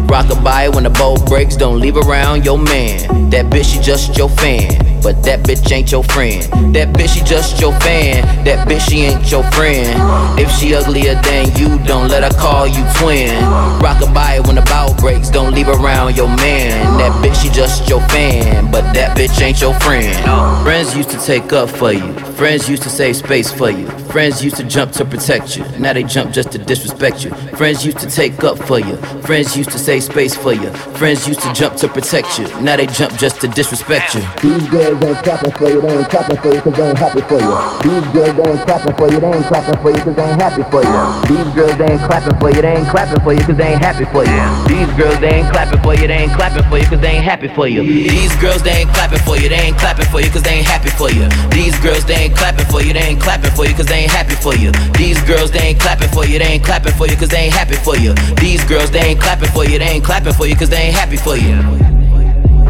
Rockabye 0.08 0.74
when 0.74 0.86
the 0.86 0.90
boat 0.90 1.24
breaks, 1.28 1.56
don't 1.56 1.80
leave 1.80 1.96
around 1.96 2.44
your 2.44 2.58
man. 2.58 3.30
That 3.30 3.46
bitch 3.52 3.76
she 3.76 3.80
just 3.80 4.18
your 4.18 4.30
fan. 4.30 4.83
But 5.04 5.22
that 5.24 5.42
bitch 5.42 5.70
ain't 5.70 5.92
your 5.92 6.04
friend. 6.04 6.42
That 6.74 6.96
bitch 6.96 7.16
she 7.16 7.22
just 7.26 7.60
your 7.60 7.74
fan. 7.82 8.24
That 8.46 8.68
bitch 8.68 8.90
she 8.90 9.02
ain't 9.02 9.30
your 9.30 9.44
friend. 9.52 10.00
If 10.40 10.50
she 10.52 10.74
uglier 10.74 11.16
than 11.22 11.52
you, 11.58 11.78
don't 11.86 12.08
let 12.08 12.24
her 12.24 12.40
call 12.40 12.68
you 12.68 12.84
twin. 12.96 13.36
Rockabye 13.84 14.48
when 14.48 14.56
the 14.56 14.62
bow 14.62 14.96
breaks, 14.98 15.30
don't 15.30 15.54
leave 15.54 15.68
around 15.68 16.16
your 16.16 16.30
man. 16.30 16.98
That 16.98 17.12
bitch 17.22 17.36
she 17.42 17.50
just 17.50 17.90
your 17.90 18.00
fan. 18.08 18.72
But 18.72 18.94
that 18.94 19.18
bitch 19.18 19.42
ain't 19.42 19.60
your 19.60 19.74
friend. 19.82 20.16
Friends 20.64 20.96
used 20.96 21.10
to 21.10 21.20
take 21.20 21.52
up 21.52 21.70
for 21.70 21.92
you. 21.92 22.14
Friends 22.36 22.68
used 22.68 22.84
to 22.84 22.90
save 22.90 23.16
space 23.16 23.52
for 23.52 23.70
you. 23.70 23.88
Friends 24.12 24.44
used 24.44 24.58
to 24.58 24.64
jump 24.64 24.92
to 24.94 25.06
protect 25.06 25.56
you. 25.56 25.64
Now 25.80 25.94
they 25.94 26.04
jump 26.04 26.34
just 26.34 26.52
to 26.52 26.58
disrespect 26.58 27.24
you. 27.24 27.32
Friends 27.56 27.86
used 27.86 28.00
to 28.00 28.10
take 28.10 28.44
up 28.44 28.58
for 28.58 28.80
you. 28.80 28.98
Friends 29.24 29.56
used 29.56 29.70
to 29.72 29.80
save 29.80 30.04
space 30.04 30.36
for 30.36 30.54
you. 30.54 30.70
Friends 30.98 31.28
used 31.28 31.42
to 31.42 31.54
jump 31.54 31.76
to 31.78 31.88
protect 31.88 32.40
you. 32.40 32.48
Now 32.60 32.76
they 32.76 32.88
jump 32.88 33.14
just 33.18 33.40
to 33.42 33.48
disrespect 33.48 34.16
you. 34.16 34.22
These 34.42 34.68
girls 34.70 35.04
ain't 35.04 35.18
clapping 35.24 35.52
for 35.52 35.70
you, 35.70 35.82
they 35.82 35.98
ain't 35.98 36.10
clapping 36.10 36.38
for 36.38 36.54
you 36.54 36.62
cause 36.62 36.76
they 36.76 36.90
ain't 36.90 36.98
happy 36.98 37.22
for 37.22 37.40
you. 37.40 37.54
These 37.84 38.14
girls 38.14 38.36
they 38.36 38.52
ain't 38.52 38.66
clapping 38.66 38.96
for 38.96 39.10
you, 39.10 39.20
they 39.20 39.34
ain't 39.34 39.46
clapping 39.46 39.82
for 39.82 39.92
you 39.92 40.02
cause 40.04 40.16
they 40.16 40.24
ain't 40.24 40.42
happy 40.42 40.64
for 40.72 40.84
you. 40.84 41.28
These 41.30 41.54
girls 41.56 41.78
they 41.78 41.86
ain't 41.86 42.02
clapping 42.08 42.40
for 42.40 42.50
you, 42.50 42.62
they 42.62 42.74
ain't 42.74 42.90
clapping 42.90 43.24
for 43.24 43.34
you 43.34 43.42
cause 43.42 43.58
they 43.58 43.68
ain't 43.70 43.82
happy 43.82 44.06
for 44.06 44.26
you. 44.26 44.68
These 44.68 44.96
girls 44.96 45.20
they 45.22 45.30
ain't 45.30 45.52
clapping 45.54 45.80
for 45.80 45.96
you, 45.96 46.08
they 46.08 46.16
ain't 46.16 46.34
clapping 46.34 46.62
for 46.66 46.76
you 46.76 46.82
cause 46.82 47.00
they 47.02 47.10
ain't 47.10 47.24
happy 47.24 47.48
for 47.50 47.68
you. 47.68 47.84
These 47.84 48.36
girls 48.38 48.64
they 48.64 48.72
ain't 48.72 48.90
clapping 48.94 49.20
for 49.20 49.38
you, 49.38 49.50
they 49.50 49.56
ain't 49.56 49.78
clapping 49.78 50.06
for 50.06 50.22
you 50.22 50.30
cause 50.30 50.44
they 50.44 50.56
ain't 50.62 50.68
happy 50.68 50.90
for 50.90 51.10
you. 51.12 51.28
These 51.52 51.78
girls 51.80 52.06
they 52.06 52.16
ain't 52.16 52.33
clapping 52.36 52.66
for 52.66 52.82
you, 52.82 52.94
they 52.94 53.00
ain't 53.00 53.22
clapping 53.22 53.52
for 53.52 53.66
you 53.66 53.74
cause 53.74 53.86
they 53.86 54.00
ain't 54.06 54.12
happy 54.12 54.36
for 54.36 54.56
you. 54.56 54.72
These 54.98 55.22
girls 55.24 55.52
they 55.52 55.60
ain't 55.60 55.80
clapping 55.80 56.10
for 56.10 56.26
you, 56.26 56.40
they 56.40 56.46
ain't 56.46 56.64
clapping 56.64 56.94
for 56.94 57.08
you 57.08 57.16
cause 57.16 57.30
they 57.30 57.38
ain't 57.38 57.54
happy 57.54 57.76
for 57.76 57.96
you. 57.96 58.14
These 58.36 58.64
girls 58.66 58.92
they 58.92 59.00
ain't 59.00 59.20
clapping 59.22 59.50
for 59.50 59.66
you, 59.66 59.80
they 59.80 59.86
ain't 59.86 60.04
clapping 60.04 60.34
for 60.34 60.46
you 60.48 60.56
cause 60.56 60.70
they 60.70 60.78
ain't 60.78 60.96
happy 60.96 61.18
for 61.18 61.36
you. 61.36 61.56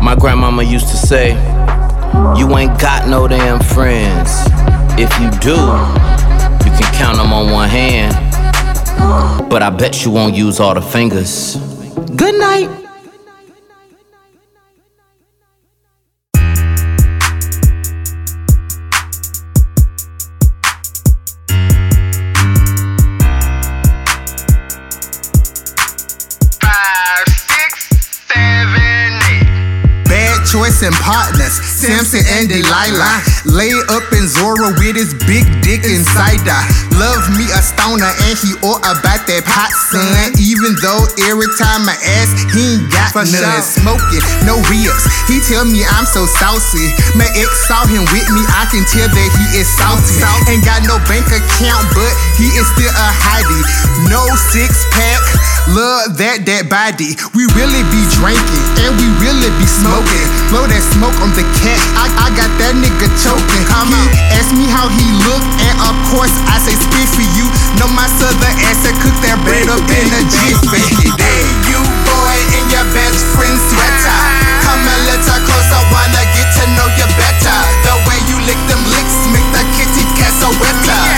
My 0.02 0.16
grandmama 0.16 0.64
used 0.64 0.90
to 0.90 0.98
say, 0.98 1.30
You 2.38 2.58
ain't 2.58 2.80
got 2.80 3.08
no 3.08 3.28
damn 3.28 3.60
friends. 3.62 4.32
If 5.00 5.10
you 5.20 5.30
do, 5.40 5.56
you 5.56 6.72
can 6.78 6.94
count 6.96 7.18
them 7.18 7.34
on 7.34 7.52
one 7.52 7.70
hand. 7.70 8.14
But 9.50 9.64
I 9.64 9.70
bet 9.70 10.04
you 10.06 10.12
won't 10.12 10.36
use 10.36 10.60
all 10.60 10.74
the 10.74 10.82
fingers. 10.82 11.56
Good 12.16 12.36
night. 12.36 12.83
And 30.84 30.96
partners, 31.00 31.56
Samson 31.64 32.20
and 32.36 32.52
Delilah. 32.52 33.24
Lay 33.48 33.72
up 33.88 34.04
in 34.12 34.28
Zora 34.28 34.76
with 34.76 35.00
his 35.00 35.16
big 35.24 35.48
dick 35.64 35.88
inside 35.88 36.44
her. 36.44 36.64
Love 37.00 37.24
me 37.40 37.48
a 37.56 37.62
stoner 37.64 38.12
and 38.28 38.36
he 38.38 38.52
all 38.62 38.84
about 38.84 39.24
that 39.26 39.48
pot, 39.48 39.72
son. 39.90 40.04
Mm-hmm. 40.04 40.44
Even 40.44 40.72
though 40.84 41.08
every 41.32 41.48
time 41.56 41.88
I 41.88 41.96
ask, 42.20 42.36
he 42.52 42.84
ain't 42.84 42.92
got 42.92 43.16
For 43.16 43.24
none. 43.24 43.32
sure. 43.32 43.64
Smoking, 43.80 44.24
no 44.44 44.60
ribs. 44.68 45.04
He 45.32 45.40
tell 45.48 45.64
me 45.64 45.88
I'm 45.88 46.04
so 46.04 46.28
saucy. 46.28 46.92
My 47.16 47.32
ex 47.32 47.50
saw 47.66 47.88
him 47.88 48.04
with 48.12 48.28
me, 48.36 48.44
I 48.52 48.68
can 48.68 48.84
tell 48.84 49.08
that 49.08 49.30
he 49.40 49.64
is 49.64 49.68
salty. 49.80 50.20
Ain't 50.52 50.68
got 50.68 50.84
no 50.84 51.00
bank 51.08 51.32
account, 51.32 51.88
but 51.96 52.12
he 52.36 52.52
is 52.60 52.68
still 52.76 52.92
a 52.92 53.08
hottie. 53.24 53.64
No 54.12 54.20
six 54.52 54.84
pack, 54.92 55.24
love 55.72 56.20
that 56.20 56.44
that 56.44 56.68
body. 56.68 57.16
We 57.32 57.48
really 57.56 57.84
be 57.88 58.02
drinking 58.20 58.66
and 58.84 58.92
we 59.00 59.08
really 59.24 59.48
be 59.56 59.68
smoking. 59.68 60.28
Blow 60.52 60.68
that 60.68 60.84
smoke 60.92 61.16
on 61.24 61.32
the 61.38 61.46
cat. 61.64 61.80
I, 61.96 62.12
I 62.20 62.28
got 62.36 62.52
that 62.60 62.76
nigga 62.76 63.08
choking. 63.24 63.64
he 63.64 64.04
Ask 64.36 64.52
me 64.52 64.68
how 64.68 64.92
he 64.92 65.06
look, 65.24 65.44
and 65.64 65.78
of 65.80 65.96
course 66.12 66.34
I 66.52 66.60
say 66.60 66.76
spit 66.76 67.08
for 67.16 67.28
you. 67.38 67.48
Know 67.80 67.88
my 67.96 68.08
southern 68.20 68.56
ass 68.68 68.84
that 68.84 68.96
cook 69.00 69.16
that 69.24 69.40
bread 69.48 69.70
up 69.72 69.86
in 69.88 70.08
a 70.12 70.22
jiffy. 70.28 70.84
Hey, 71.16 71.48
you 71.72 71.80
boy 72.08 72.38
in 72.60 72.64
your 72.68 72.86
best 72.92 73.24
friend 73.32 73.56
sweater. 73.72 74.20
Come 74.68 74.84
a 74.84 74.98
little 75.08 75.40
closer, 75.48 75.82
wanna 75.94 76.24
get 76.36 76.48
to 76.60 76.64
know 76.76 76.88
you 77.00 77.08
better. 77.16 77.58
The 77.88 77.96
way 78.10 78.20
you 78.28 78.38
lick 78.44 78.60
them 78.68 78.82
licks 78.92 79.18
make 79.32 79.48
the 79.56 79.64
kitty 79.80 80.04
cat 80.20 80.34
so 80.42 80.50
wetter. 80.60 81.13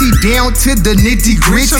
The 0.00 0.10
down 0.26 0.50
to 0.66 0.74
the 0.74 0.94
nitty 0.98 1.38
gritty. 1.38 1.78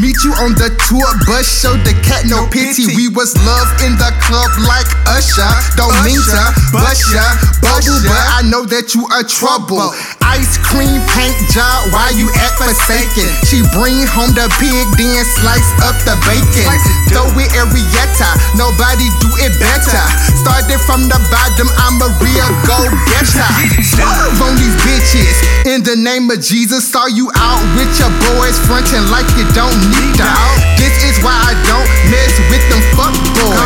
Meet 0.00 0.16
you 0.24 0.32
on 0.40 0.56
the 0.56 0.72
tour 0.88 1.08
bus, 1.28 1.44
show 1.44 1.76
the 1.84 1.92
cat 2.00 2.24
no 2.24 2.48
pity. 2.48 2.88
We 2.96 3.12
was 3.12 3.36
love 3.44 3.68
in 3.84 3.96
the 4.00 4.10
club 4.24 4.48
like 4.64 4.88
Usher. 5.10 5.50
Don't 5.76 5.92
mean 6.06 6.20
to 6.20 6.42
bust 6.72 7.12
ya, 7.12 7.24
bubble, 7.60 8.00
but 8.06 8.22
I 8.38 8.46
know 8.48 8.64
that 8.64 8.94
you 8.96 9.04
are 9.12 9.24
trouble. 9.26 9.92
Ice 10.24 10.56
cream 10.62 11.02
paint 11.12 11.36
job, 11.50 11.90
why 11.92 12.14
you 12.14 12.30
act 12.38 12.62
forsaken? 12.62 13.28
She 13.44 13.66
bring 13.74 14.06
home 14.08 14.32
the 14.32 14.46
pig, 14.62 14.86
then 14.96 15.20
slice 15.42 15.70
up 15.84 15.98
the 16.06 16.16
bacon. 16.24 16.70
Throw 17.10 17.26
it 17.34 17.50
Arietta, 17.58 18.30
nobody 18.54 19.10
do 19.20 19.30
it 19.42 19.52
better. 19.58 20.04
Started 20.38 20.78
from 20.86 21.10
the 21.10 21.18
bottom, 21.28 21.68
I'm 21.82 21.98
a 21.98 22.08
real 22.22 22.50
go 22.64 22.78
getter. 23.10 23.50
Swerve 23.82 24.38
on 24.46 24.54
these 24.56 24.76
bitches. 24.86 25.36
In 25.66 25.82
the 25.82 25.98
name 25.98 26.30
of 26.30 26.40
Jesus, 26.40 26.86
saw 26.86 27.06
you 27.10 27.28
out 27.34 27.49
with 27.76 27.92
your 27.98 28.12
boys 28.34 28.56
frontin' 28.66 29.10
like 29.10 29.26
you 29.36 29.46
don't 29.56 29.74
need 29.90 30.14
them. 30.18 30.30
This 30.78 30.94
is 31.04 31.16
why 31.24 31.34
I 31.34 31.54
don't 31.66 31.88
mess 32.10 32.32
with 32.50 32.64
them 32.70 32.82
fuck 32.96 33.14
boys. 33.36 33.56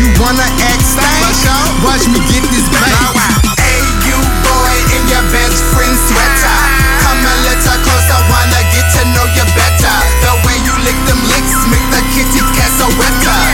You 0.00 0.08
wanna 0.20 0.46
act 0.64 0.82
stank? 0.84 1.20
Watch 1.84 2.04
me 2.08 2.20
get 2.30 2.44
this 2.50 2.66
bank. 2.72 2.96
Hey, 3.60 3.84
you 4.08 4.18
boy 4.44 4.74
in 4.96 5.02
your 5.08 5.24
best 5.32 5.58
friend 5.72 5.94
sweater. 6.08 6.58
Come 7.04 7.20
a 7.20 7.34
little 7.46 7.78
closer, 7.84 8.20
wanna 8.32 8.60
get 8.72 8.86
to 8.96 9.02
know 9.14 9.26
you 9.36 9.46
better. 9.54 9.96
The 10.24 10.32
way 10.44 10.56
you 10.64 10.74
lick 10.84 10.98
them 11.06 11.20
licks 11.30 11.54
make 11.70 11.86
the 11.94 12.02
kitty 12.16 12.42
cat 12.56 12.70
so 12.78 12.86
wetter. 12.98 13.53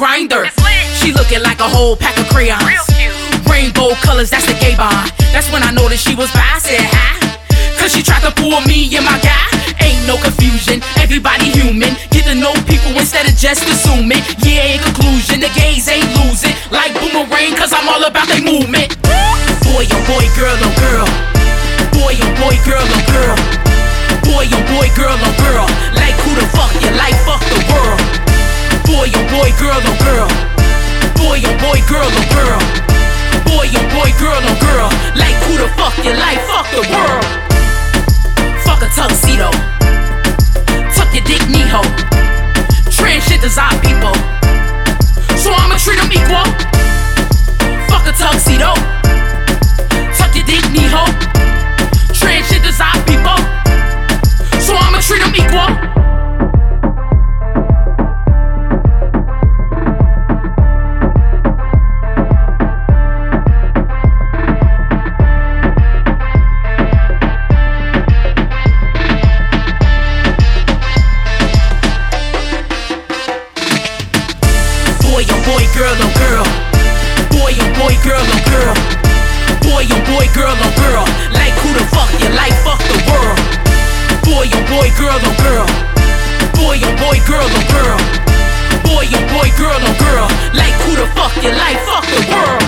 Grinder. 0.00 0.48
She 0.96 1.12
looking 1.12 1.44
like 1.44 1.60
a 1.60 1.68
whole 1.68 1.92
pack 1.92 2.16
of 2.16 2.24
crayons. 2.32 2.64
Rainbow 3.44 3.92
colors, 4.00 4.32
that's 4.32 4.48
the 4.48 4.56
gay 4.56 4.72
bond. 4.72 5.12
That's 5.28 5.52
when 5.52 5.60
I 5.60 5.76
noticed 5.76 6.08
she 6.08 6.16
was 6.16 6.32
bi. 6.32 6.40
I 6.40 6.56
said 6.56 6.80
hi. 6.88 7.20
Cause 7.76 7.92
she 7.92 8.00
tried 8.00 8.24
to 8.24 8.32
pull 8.32 8.64
me 8.64 8.88
and 8.96 9.04
my 9.04 9.20
guy. 9.20 9.44
Ain't 9.84 10.00
no 10.08 10.16
confusion, 10.16 10.80
everybody 10.96 11.52
human. 11.52 11.92
Get 12.08 12.24
to 12.24 12.34
know 12.34 12.56
people 12.64 12.96
instead 12.96 13.28
of 13.28 13.36
just 13.36 13.68
assuming. 13.68 14.24
Yeah, 14.40 14.72
in 14.72 14.80
conclusion, 14.80 15.44
the 15.44 15.52
gays 15.52 15.84
ain't 15.84 16.08
losing. 16.16 16.56
Like 16.72 16.96
boomerang, 16.96 17.52
cause 17.60 17.76
I'm 17.76 17.84
all 17.84 18.00
about 18.00 18.24
their 18.32 18.40
movement. 18.40 18.96
Boy, 19.68 19.84
oh 19.84 20.00
boy, 20.08 20.24
girl, 20.32 20.56
oh 20.64 20.72
girl. 20.80 21.08
Boy, 21.92 22.16
oh 22.16 22.32
boy, 22.40 22.56
girl, 22.64 22.88
oh 22.88 23.04
girl. 23.04 23.36
Boy, 24.24 24.48
oh 24.48 24.64
boy, 24.72 24.88
girl, 24.96 25.12
oh 25.12 25.34
girl. 25.44 25.68
Like 25.92 26.16
who 26.24 26.40
the 26.40 26.48
fuck 26.56 26.72
you 26.80 26.88
like? 26.96 27.20
Fuck 27.28 27.44
the 27.52 27.60
world. 27.68 27.99
Boy, 29.00 29.08
oh 29.16 29.24
boy, 29.32 29.50
girl, 29.56 29.80
oh 29.80 29.96
girl. 30.04 30.28
Boy, 31.16 31.40
oh 31.40 31.56
boy, 31.56 31.80
girl, 31.88 32.04
oh 32.04 32.26
girl. 32.36 32.60
Boy, 33.48 33.64
oh 33.72 33.80
boy, 33.96 34.12
girl, 34.20 34.36
oh 34.44 34.60
girl. 34.60 34.92
Like 35.16 35.32
who 35.48 35.56
the 35.56 35.72
fuck 35.72 35.96
you 36.04 36.12
like? 36.12 36.36
Fuck 36.44 36.68
the 36.68 36.84
world. 36.92 37.24
Fuck 38.60 38.84
a 38.84 38.92
tuxedo. 38.92 39.48
Tuck 40.92 41.08
your 41.16 41.24
dick, 41.24 41.40
Neho. 41.48 41.80
Transgenders 42.92 43.56
are 43.56 43.72
people. 43.80 44.12
So 45.32 45.48
I'ma 45.48 45.80
treat 45.80 45.96
them 45.96 46.12
equal. 46.12 46.44
Fuck 47.88 48.04
a 48.04 48.12
tuxedo. 48.12 48.74
Tuck 50.12 50.36
your 50.36 50.44
dick, 50.44 50.64
Neho. 50.76 51.08
Transgenders 52.12 52.84
are 52.84 53.00
people. 53.08 53.40
So 54.60 54.76
I'ma 54.76 55.00
treat 55.00 55.22
them 55.24 55.34
equal. 55.34 55.99
Girl, 75.80 75.96
oh 75.96 76.12
girl. 76.20 76.44
Boy, 77.32 77.56
oh 77.56 77.72
boy, 77.80 77.94
girl, 78.04 78.20
oh 78.20 78.40
girl. 78.52 78.76
Boy, 79.64 79.88
oh 79.88 80.00
boy, 80.12 80.28
girl, 80.36 80.52
oh 80.52 80.72
girl. 80.76 81.04
Like 81.32 81.56
who 81.64 81.72
the 81.72 81.84
fuck 81.88 82.12
you 82.20 82.28
like? 82.36 82.52
Fuck 82.60 82.80
the 82.84 83.00
world. 83.08 83.40
Boy, 84.20 84.44
oh 84.52 84.60
boy, 84.68 84.92
girl, 85.00 85.16
oh 85.16 85.36
girl. 85.40 85.64
Boy, 86.52 86.76
oh 86.84 86.92
boy, 87.00 87.16
girl, 87.24 87.48
oh 87.48 87.64
girl. 87.72 87.96
Boy, 88.84 89.08
oh 89.08 89.24
boy, 89.32 89.48
girl, 89.56 89.80
oh 89.80 89.96
girl. 90.04 90.28
Like 90.52 90.76
who 90.84 91.00
the 91.00 91.08
fuck 91.16 91.32
you 91.40 91.48
like? 91.56 91.80
Fuck 91.88 92.04
the 92.12 92.28
world. 92.28 92.59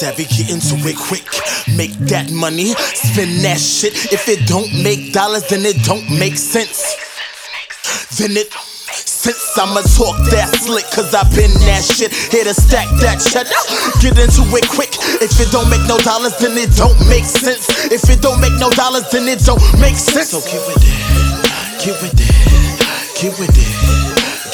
For 0.00 0.08
the 0.08 0.16
boosters 0.16 0.16
that 0.16 0.16
be 0.16 0.24
getting 0.24 0.60
to 0.60 0.76
it 0.88 0.96
quick. 0.96 1.26
Make 1.76 1.92
that 2.08 2.30
money, 2.32 2.74
spend 2.94 3.44
that 3.44 3.60
shit. 3.60 4.12
If 4.12 4.28
it 4.28 4.46
don't 4.48 4.70
make 4.82 5.12
dollars, 5.12 5.46
then 5.48 5.64
it 5.64 5.82
don't 5.84 6.08
make 6.18 6.36
sense. 6.36 6.96
Then 8.18 8.36
it. 8.36 8.52
Since 8.90 9.52
I'ma 9.58 9.84
talk 10.00 10.16
that 10.32 10.48
slick, 10.64 10.88
cause 10.90 11.14
I've 11.14 11.28
been 11.36 11.52
that 11.68 11.84
shit. 11.84 12.10
Here 12.32 12.44
to 12.44 12.54
stack 12.54 12.88
that 13.04 13.20
cheddar. 13.20 13.52
Get 14.00 14.16
into 14.16 14.42
it 14.56 14.66
quick. 14.72 14.96
If 15.20 15.38
it 15.38 15.52
don't 15.52 15.68
make 15.68 15.84
no 15.86 15.98
dollars, 15.98 16.34
then 16.40 16.56
it 16.56 16.72
don't 16.74 16.96
make 17.06 17.24
sense. 17.28 17.68
If 17.92 18.08
it 18.08 18.22
don't 18.22 18.40
make 18.40 18.56
no 18.58 18.70
dollars, 18.70 19.04
then 19.12 19.28
it 19.28 19.44
don't 19.44 19.62
make 19.78 19.96
sense. 19.96 20.32
So 20.32 20.40
get 20.40 20.64
with 20.66 20.80
it. 20.80 20.96
Get 21.84 22.00
with 22.00 22.16
it. 22.16 22.32
Get 23.20 23.38
with 23.38 23.52
it. 23.52 23.70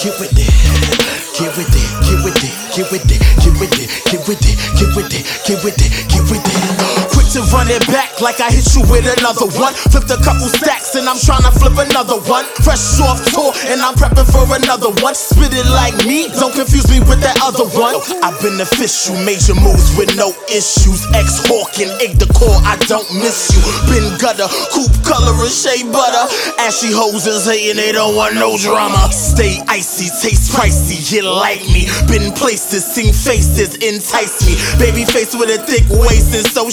Get 0.02 0.18
with 0.18 0.34
it 0.34 1.05
get 1.38 1.54
with 1.54 1.68
it, 1.68 1.90
get 2.02 2.24
with 2.24 2.44
it, 2.44 2.52
get 2.74 2.90
with 2.90 3.04
it, 3.12 3.20
get 3.44 3.60
with 3.60 3.78
it, 3.78 3.88
get 4.06 4.26
with 4.26 4.40
it, 4.40 4.56
get 4.78 4.96
with 4.96 5.12
it, 5.12 5.24
get 5.44 5.64
with 5.64 5.76
it, 5.76 6.08
get 6.08 6.22
with 6.30 7.02
it. 7.02 7.05
Run 7.36 7.68
it 7.68 7.84
back 7.92 8.16
like 8.24 8.40
I 8.40 8.48
hit 8.48 8.64
you 8.72 8.80
with 8.88 9.04
another 9.04 9.44
one. 9.60 9.76
Flipped 9.92 10.08
a 10.08 10.16
couple 10.24 10.48
stacks 10.48 10.96
and 10.96 11.04
I'm 11.04 11.20
trying 11.20 11.44
to 11.44 11.52
flip 11.52 11.76
another 11.76 12.16
one. 12.24 12.48
Fresh 12.64 12.96
off 13.04 13.20
tour 13.28 13.52
and 13.68 13.84
I'm 13.84 13.92
prepping 13.92 14.24
for 14.24 14.48
another 14.56 14.88
one. 15.04 15.12
Spit 15.12 15.52
it 15.52 15.68
like 15.68 15.92
me, 16.08 16.32
don't 16.40 16.56
confuse 16.56 16.88
me 16.88 17.04
with 17.04 17.20
that 17.20 17.36
other 17.44 17.68
one. 17.76 18.00
I've 18.24 18.40
been 18.40 18.56
official, 18.56 19.20
major 19.20 19.52
moves 19.52 19.92
with 20.00 20.16
no 20.16 20.32
issues. 20.48 21.04
Ex 21.12 21.44
Hawking, 21.44 21.92
egg 22.00 22.16
the 22.16 22.24
core, 22.32 22.56
I 22.64 22.80
don't 22.88 23.04
miss 23.20 23.52
you. 23.52 23.60
Been 23.92 24.16
gutter, 24.16 24.48
coupe 24.72 24.96
color 25.04 25.36
and 25.36 25.52
shea 25.52 25.84
butter. 25.84 26.24
Ashy 26.64 26.88
hoes 26.88 27.28
is 27.28 27.44
hating, 27.44 27.76
they 27.76 27.92
don't 27.92 28.16
want 28.16 28.40
no 28.40 28.56
drama. 28.56 29.12
Stay 29.12 29.60
icy, 29.68 30.08
taste 30.24 30.56
pricey, 30.56 31.04
you 31.12 31.28
like 31.28 31.60
me. 31.68 31.84
Been 32.08 32.32
places, 32.32 32.80
seen 32.80 33.12
faces, 33.12 33.76
entice 33.84 34.40
me. 34.48 34.56
Baby 34.80 35.04
face 35.04 35.36
with 35.36 35.52
a 35.52 35.60
thick 35.68 35.84
waist 36.00 36.32
and 36.32 36.48
so 36.48 36.72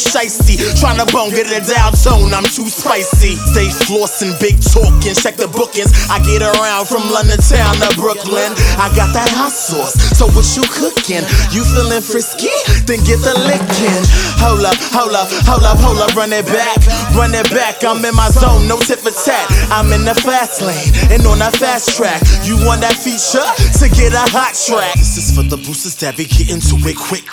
Tryna 0.80 1.10
bone, 1.12 1.32
get 1.32 1.48
it 1.50 1.66
down 1.68 1.94
tone, 1.94 2.34
I'm 2.34 2.46
too 2.46 2.70
spicy. 2.70 3.36
Stay 3.54 3.70
flossing, 3.70 4.36
big 4.40 4.60
talking, 4.62 5.16
check 5.16 5.36
the 5.36 5.48
bookings. 5.48 5.92
I 6.10 6.20
get 6.24 6.42
around 6.42 6.88
from 6.88 7.06
London 7.10 7.40
town 7.40 7.76
to 7.82 7.90
Brooklyn. 7.96 8.52
I 8.80 8.92
got 8.96 9.14
that 9.14 9.30
hot 9.34 9.54
sauce, 9.54 9.96
so 10.18 10.28
what 10.32 10.46
you 10.56 10.64
cooking? 10.68 11.24
You 11.52 11.64
feeling 11.64 12.04
frisky? 12.04 12.52
Then 12.86 13.02
get 13.06 13.22
the 13.22 13.36
licking. 13.46 14.04
Hold 14.42 14.66
up, 14.66 14.78
hold 14.92 15.16
up, 15.16 15.30
hold 15.48 15.64
up, 15.64 15.78
hold 15.80 16.00
up, 16.00 16.12
run 16.16 16.34
it 16.34 16.46
back, 16.48 16.80
run 17.16 17.34
it 17.34 17.50
back. 17.52 17.84
I'm 17.84 18.04
in 18.04 18.16
my 18.16 18.30
zone, 18.30 18.68
no 18.68 18.80
tip 18.80 19.00
for 19.00 19.14
tat. 19.14 19.48
I'm 19.72 19.92
in 19.94 20.04
the 20.06 20.16
fast 20.16 20.62
lane 20.62 20.92
and 21.12 21.26
on 21.28 21.40
that 21.40 21.56
fast 21.56 21.96
track. 21.96 22.22
You 22.44 22.58
want 22.66 22.82
that 22.82 22.96
feature 22.96 23.46
to 23.80 23.86
get 23.94 24.14
a 24.14 24.26
hot 24.32 24.56
track? 24.56 24.96
This 24.96 25.18
is 25.18 25.36
for 25.36 25.44
the 25.44 25.58
boosters 25.58 25.96
that 26.04 26.18
be 26.18 26.26
getting 26.26 26.60
to 26.60 26.76
it 26.88 26.98
quick. 26.98 27.28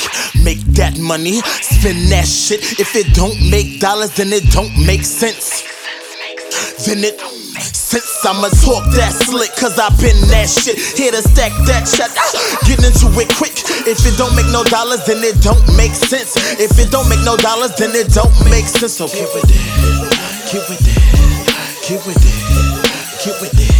Make 0.44 0.60
that 0.78 0.98
money, 0.98 1.40
spend 1.62 2.10
that 2.12 2.26
shit. 2.26 2.78
If 2.78 2.94
it 2.94 2.99
don't 3.14 3.38
make 3.50 3.80
dollars, 3.80 4.10
then 4.16 4.32
it 4.32 4.50
don't 4.50 4.74
make 4.84 5.04
sense. 5.04 5.62
Then 6.84 7.04
it. 7.04 7.20
Since 7.60 8.22
I'ma 8.22 8.48
talk 8.62 8.86
that 8.94 9.10
slick, 9.26 9.50
cause 9.58 9.78
I've 9.78 9.98
been 9.98 10.14
that 10.30 10.46
shit. 10.46 10.78
Here 10.94 11.10
to 11.10 11.22
stack 11.22 11.50
that 11.66 11.90
shit. 11.90 12.06
Get 12.66 12.78
into 12.86 13.10
it 13.18 13.26
quick. 13.34 13.56
If 13.82 13.98
it 14.06 14.14
don't 14.14 14.34
make 14.38 14.46
no 14.54 14.62
dollars, 14.62 15.02
then 15.06 15.18
it 15.26 15.42
don't 15.42 15.62
make 15.74 15.92
sense. 15.94 16.38
If 16.62 16.78
it 16.78 16.90
don't 16.90 17.08
make 17.10 17.22
no 17.26 17.36
dollars, 17.36 17.74
then 17.74 17.90
it 17.94 18.14
don't 18.14 18.30
make 18.46 18.70
sense. 18.70 18.94
So 18.94 19.10
get 19.10 19.26
with 19.34 19.50
it. 19.50 19.58
Get 20.50 20.62
with 20.70 20.82
it. 20.82 20.98
Get 21.82 22.00
with 22.06 22.22
it. 22.22 22.50
Get 23.22 23.34
with 23.42 23.58
it. 23.58 23.74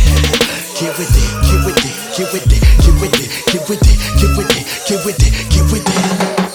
Get 0.75 0.93
with 0.99 1.15
it. 1.15 1.31
Get 1.47 1.61
with 1.63 1.83
it. 1.83 1.95
Get 2.15 2.29
with 2.35 2.47
it. 2.51 2.63
Get 2.83 2.99
with 2.99 3.15
it. 3.15 3.29
Get 3.47 3.63
with 3.69 3.85
it. 3.87 3.97
Get 4.19 4.31
with 4.35 4.51
it. 4.51 4.65
Get 4.87 5.01
with 5.07 5.23
it. 5.23 5.33
Get 5.51 5.67
with 5.71 5.87
it. 5.87 6.50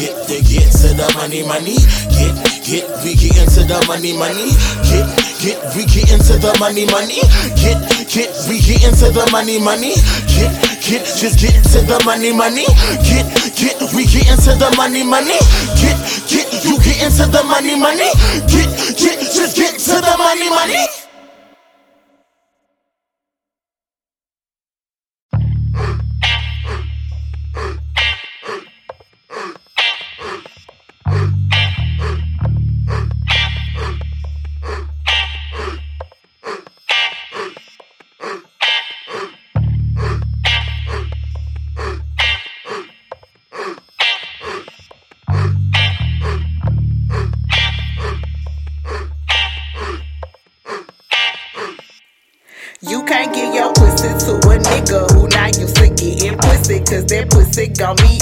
Get, 0.00 0.16
to 0.32 0.40
get 0.40 0.72
to 0.80 0.96
the 0.96 1.12
money, 1.12 1.44
money. 1.44 1.76
Get, 2.08 2.32
get, 2.64 2.88
we 3.04 3.12
get 3.12 3.36
into 3.36 3.68
the 3.68 3.84
money, 3.84 4.16
money. 4.16 4.48
Get, 4.88 5.04
get, 5.44 5.60
we 5.76 5.84
get 5.84 6.08
into 6.08 6.40
the 6.40 6.56
money, 6.56 6.88
money. 6.88 7.20
Get, 7.60 7.76
get, 8.08 8.32
we 8.48 8.64
get 8.64 8.80
into 8.80 9.12
the 9.12 9.28
money, 9.28 9.60
money. 9.60 9.92
Get, 10.24 10.56
get, 10.80 11.04
just 11.04 11.36
get 11.36 11.52
to 11.76 11.84
the 11.84 12.00
money, 12.08 12.32
money. 12.32 12.64
Get, 13.04 13.28
get, 13.52 13.76
we 13.92 14.08
get 14.08 14.24
into 14.32 14.56
the 14.56 14.72
money, 14.80 15.04
money. 15.04 15.36
Get, 15.76 16.00
get, 16.32 16.48
you 16.64 16.80
get 16.80 17.04
into 17.04 17.28
the 17.28 17.44
money, 17.44 17.76
money. 17.76 18.08
Get, 18.48 18.72
get, 18.96 19.20
just 19.20 19.52
get 19.52 19.76
to 19.76 20.00
the 20.00 20.16
money, 20.16 20.48
money. 20.48 20.99
Cause 57.50 57.68
that 57.68 57.96
pussy 57.98 58.19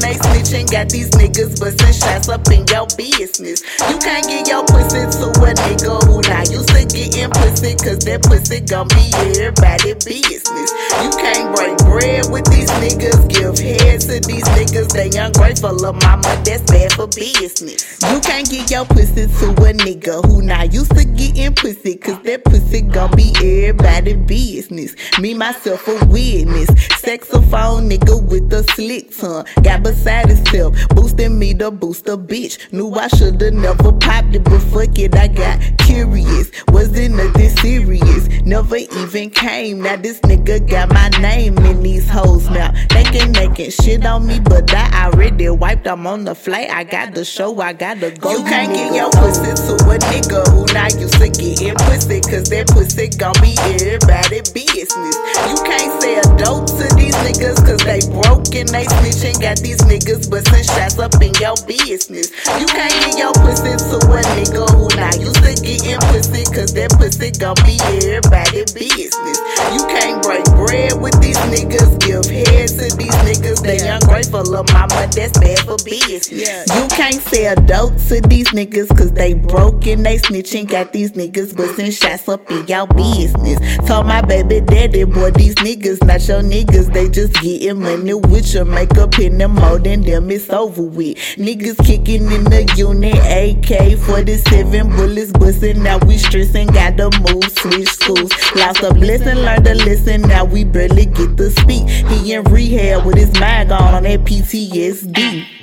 they 0.00 0.14
snitching. 0.14 0.70
Got 0.70 0.88
these 0.90 1.10
niggas 1.10 1.60
busting 1.60 1.94
shots 1.94 2.28
up 2.28 2.46
in 2.48 2.66
your 2.68 2.86
business. 2.96 3.62
You 3.88 3.96
can't 3.98 4.26
get 4.26 4.48
your 4.48 4.64
pussy 4.64 5.04
to 5.04 5.26
a 5.30 5.52
nigga 5.68 5.94
who 6.08 6.20
not 6.26 6.50
used 6.50 6.68
to 6.74 6.82
getting 6.88 7.30
pussy, 7.30 7.76
cause 7.76 8.00
that 8.08 8.22
pussy 8.24 8.60
gon' 8.60 8.88
be 8.88 9.12
everybody 9.36 9.94
business. 10.00 10.70
You 11.04 11.10
can't 11.20 11.54
break 11.54 11.76
bread 11.84 12.24
with 12.32 12.46
these 12.50 12.70
niggas, 12.80 13.28
give 13.28 13.58
head 13.58 14.00
to 14.08 14.16
these 14.26 14.48
niggas. 14.56 14.90
They 14.92 15.10
ungrateful 15.18 15.84
of 15.84 15.96
mama, 16.02 16.32
that's 16.44 16.62
bad 16.70 16.92
for 16.92 17.06
business. 17.06 18.00
You 18.10 18.20
can't 18.20 18.48
get 18.48 18.70
your 18.70 18.84
pussy 18.86 19.26
to 19.26 19.46
a 19.52 19.72
nigga 19.72 20.24
who 20.26 20.42
not 20.42 20.72
used 20.72 20.94
to 20.96 21.04
getting 21.04 21.54
pussy, 21.54 21.96
cause 21.96 22.20
that 22.22 22.44
pussy 22.44 22.80
gon' 22.82 23.14
be 23.16 23.32
everybody 23.36 24.14
business. 24.14 24.94
Me, 25.18 25.34
myself, 25.34 25.86
a 25.88 26.04
witness. 26.06 26.68
Saxophone 26.98 27.88
nigga 27.88 28.22
with 28.28 28.52
a 28.52 28.62
slick 28.74 29.16
tongue. 29.16 29.44
Got 29.62 29.82
beside 29.90 30.28
himself, 30.28 30.76
boosting 30.90 31.38
me 31.38 31.54
to 31.54 31.70
boost 31.70 32.08
a 32.08 32.16
bitch. 32.16 32.72
Knew 32.72 32.92
I 32.94 33.08
shoulda 33.08 33.50
never 33.50 33.92
popped 33.92 34.34
it, 34.34 34.44
but 34.44 34.60
fuck 34.60 34.98
it, 34.98 35.14
I 35.16 35.28
got 35.28 35.58
curious. 35.78 36.50
Wasn't 36.68 37.16
nothing 37.16 37.50
serious, 37.56 38.28
never 38.42 38.76
even 38.76 39.30
came. 39.30 39.82
Now 39.82 39.96
this 39.96 40.20
nigga 40.20 40.68
got 40.68 40.90
my 40.90 41.08
name 41.20 41.58
in 41.58 41.82
these 41.82 42.08
hoes 42.08 42.48
now. 42.50 42.72
They 42.90 43.04
can 43.04 43.30
can 43.60 43.70
shit 43.70 44.06
on 44.06 44.26
me, 44.26 44.40
but 44.40 44.72
I 44.72 45.06
already 45.06 45.48
wiped. 45.48 45.86
I'm 45.86 46.06
on 46.06 46.24
the 46.24 46.34
flight. 46.34 46.70
I 46.70 46.84
got 46.84 47.14
the 47.14 47.24
show. 47.24 47.60
I 47.60 47.72
gotta 47.72 48.10
go. 48.10 48.30
You 48.32 48.44
can't 48.44 48.72
get 48.72 48.94
your 48.94 49.10
pussy 49.10 49.52
to 49.66 49.74
a 49.90 49.98
nigga 50.10 50.40
who 50.52 50.64
not 50.72 50.94
used 50.98 51.14
to 51.14 51.28
getting 51.28 51.74
pussy, 51.74 52.20
cause 52.20 52.48
that 52.50 52.68
pussy 52.68 53.08
gon' 53.08 53.34
be 53.40 53.52
everybody 53.68 54.40
business. 54.54 55.16
You 55.48 55.56
can't 55.68 55.92
sell 56.00 56.36
dope 56.36 56.66
to 56.78 56.86
these 56.96 57.14
niggas, 57.26 57.60
cause 57.66 57.82
they 57.84 58.00
broke 58.08 58.54
and 58.54 58.68
they 58.68 58.86
snitching. 58.86 59.40
Got 59.40 59.58
these 59.58 59.79
niggas 59.88 60.30
busting 60.30 60.64
shots 60.64 60.98
up 60.98 61.14
in 61.22 61.32
your 61.40 61.56
business. 61.66 62.30
You 62.58 62.66
can't 62.66 62.92
get 63.04 63.16
your 63.18 63.32
pussy 63.40 63.72
to 63.78 63.96
a 64.02 64.20
nigga 64.36 64.64
who 64.74 64.88
not 64.98 65.16
used 65.20 65.42
to 65.44 65.52
getting 65.62 66.00
pussy, 66.10 66.44
cause 66.52 66.74
that 66.74 66.90
pussy 66.98 67.30
gon' 67.30 67.56
be 67.64 67.78
everybody 68.04 68.64
business. 68.74 69.38
You 69.72 69.82
can't 69.88 70.22
break 70.22 70.44
bread 70.58 71.00
with 71.00 71.16
these 71.22 71.38
niggas, 71.48 71.98
give 72.02 72.26
head 72.26 72.49
to 72.72 72.96
these 72.96 73.14
niggas. 73.26 73.62
They 73.62 73.88
ungrateful 73.88 74.54
of 74.54 74.72
mama, 74.72 75.08
that's 75.12 75.38
bad 75.38 75.58
for 75.60 75.76
business. 75.84 76.30
You 76.30 76.88
can't 76.88 77.20
sell 77.22 77.54
dope 77.66 77.96
to 78.08 78.20
these 78.28 78.48
niggas, 78.48 78.88
cause 78.96 79.12
they 79.12 79.34
broke 79.34 79.86
and 79.86 80.04
they 80.04 80.18
snitching. 80.18 80.68
Got 80.68 80.92
these 80.92 81.12
niggas 81.12 81.56
busting 81.56 81.90
shots 81.92 82.28
up 82.28 82.50
in 82.50 82.66
y'all 82.66 82.86
business. 82.86 83.58
Told 83.86 84.06
my 84.06 84.22
baby 84.22 84.60
daddy, 84.60 85.04
boy, 85.04 85.30
these 85.32 85.54
niggas 85.56 86.04
not 86.04 86.26
your 86.28 86.42
niggas. 86.42 86.92
They 86.92 87.08
just 87.08 87.34
getting 87.34 87.80
money 87.80 88.14
with 88.14 88.52
your 88.54 88.64
makeup 88.64 89.18
in 89.18 89.38
them 89.38 89.54
more 89.54 89.78
than 89.78 90.02
them. 90.02 90.30
It's 90.30 90.50
over 90.50 90.82
with. 90.82 91.16
Niggas 91.36 91.84
kicking 91.84 92.30
in 92.30 92.44
the 92.44 92.72
unit, 92.76 93.16
AK 93.16 93.98
47 93.98 94.96
bullets 94.96 95.32
busting. 95.32 95.82
Now 95.82 95.98
we 95.98 96.18
stressing, 96.18 96.68
gotta 96.68 97.10
move, 97.20 97.50
switch 97.58 97.88
schools. 97.88 98.32
Lost 98.56 98.82
a 98.82 98.92
blessing, 98.92 99.38
learned 99.38 99.64
to 99.64 99.74
listen, 99.74 100.22
Now 100.22 100.44
we 100.44 100.64
barely 100.64 101.06
get 101.06 101.36
to 101.36 101.50
speak. 101.50 101.88
He 101.88 102.32
in 102.32 102.44
rehab 102.60 103.06
with 103.06 103.16
his 103.16 103.32
mind 103.40 103.70
gone 103.70 103.94
on 103.94 104.02
that 104.02 104.20
PTSD. 104.20 105.59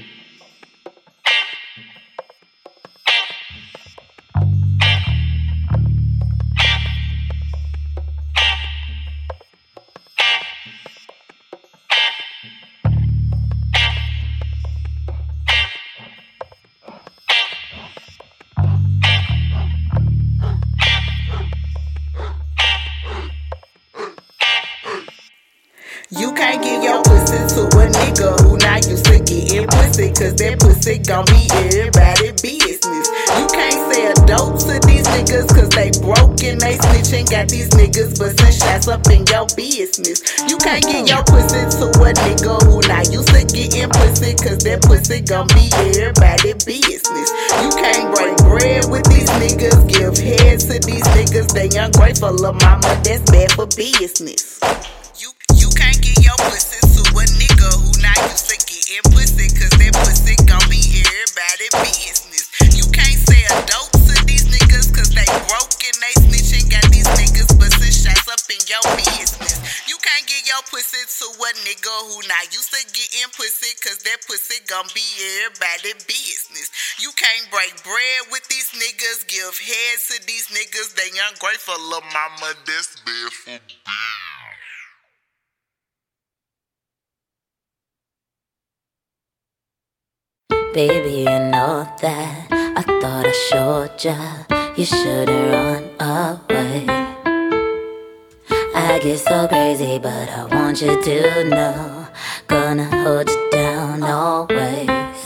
Got 37.27 37.49
these 37.49 37.67
niggas 37.75 38.15
busting 38.15 38.55
shots 38.55 38.87
up 38.87 39.03
in 39.11 39.27
your 39.27 39.43
business. 39.59 40.23
You 40.47 40.55
can't 40.63 40.79
get 40.79 41.11
your 41.11 41.19
pussy 41.27 41.59
to 41.75 41.91
a 41.99 42.15
nigga 42.23 42.55
who 42.63 42.79
not 42.87 43.11
used 43.11 43.27
to 43.35 43.43
getting 43.51 43.91
pussy, 43.91 44.31
cause 44.39 44.63
that 44.63 44.79
pussy 44.87 45.19
gon' 45.27 45.51
be 45.51 45.67
everybody 45.91 46.55
business. 46.63 47.27
You 47.59 47.69
can't 47.75 48.15
break 48.15 48.31
bread 48.47 48.87
with 48.87 49.03
these 49.11 49.27
niggas, 49.43 49.75
give 49.91 50.15
head 50.15 50.63
to 50.71 50.79
these 50.87 51.03
niggas. 51.19 51.51
They 51.51 51.67
ungrateful 51.75 52.31
of 52.31 52.55
mama, 52.63 52.95
that's 53.03 53.27
bad 53.27 53.51
for 53.59 53.67
business. 53.75 54.63
You 55.19 55.35
you 55.59 55.67
can't 55.75 55.99
get 55.99 56.15
your 56.23 56.39
pussy 56.47 56.79
to 56.79 57.01
a 57.11 57.23
nigga 57.35 57.69
who 57.75 57.91
not 57.99 58.15
used 58.31 58.47
to 58.47 58.57
getting 58.71 59.03
pussy, 59.11 59.51
cause 59.51 59.75
that 59.75 59.93
pussy 59.99 60.31
gon' 60.47 60.63
be 60.71 60.79
everybody 61.03 61.67
business. 61.91 62.47
You 62.71 62.87
can't 62.95 63.19
sell 63.19 63.51
dope 63.67 63.91
to 64.07 64.15
these 64.23 64.47
niggas, 64.47 64.95
cause 64.95 65.11
they 65.11 65.27
broke 65.51 65.75
and 65.83 65.97
they 65.99 66.16
niggas 67.15 67.51
busting 67.55 67.95
shots 67.95 68.27
up 68.27 68.43
in 68.51 68.59
your 68.67 68.83
business. 68.97 69.55
You 69.87 69.95
can't 70.03 70.25
get 70.27 70.43
your 70.43 70.63
pussy 70.67 70.99
to 70.99 71.27
a 71.31 71.49
nigga 71.63 71.95
who 72.11 72.19
not 72.27 72.51
used 72.51 72.73
to 72.73 72.81
getting 72.91 73.31
pussy, 73.31 73.71
cause 73.79 73.99
that 74.03 74.19
pussy 74.27 74.59
gon' 74.67 74.89
be 74.91 75.05
everybody 75.45 75.93
business. 76.03 76.67
You 76.99 77.11
can't 77.15 77.47
break 77.51 77.71
bread 77.83 78.19
with 78.31 78.43
these 78.49 78.71
niggas, 78.75 79.27
give 79.27 79.55
head 79.55 79.95
to 80.11 80.15
these 80.27 80.47
niggas. 80.51 80.95
They 80.95 81.09
ungrateful 81.31 81.79
of 81.95 82.03
mama, 82.11 82.53
that's 82.65 82.99
bad 83.05 83.31
for 83.31 83.59
Baby, 90.73 91.21
you 91.21 91.25
know 91.25 91.87
that 92.01 92.47
I 92.51 92.83
thought 93.01 93.25
I 93.25 93.31
showed 93.49 94.03
ya. 94.03 94.56
You 94.77 94.85
should've 94.85 95.27
run 95.27 95.89
away. 95.99 96.85
I 98.75 98.99
get 99.01 99.17
so 99.17 99.47
crazy, 99.47 99.97
but 99.97 100.29
I 100.29 100.45
want 100.51 100.83
you 100.83 101.01
to 101.01 101.43
know. 101.45 102.07
Gonna 102.45 102.85
hold 102.85 103.27
you 103.27 103.49
down 103.51 104.03
always. 104.03 105.17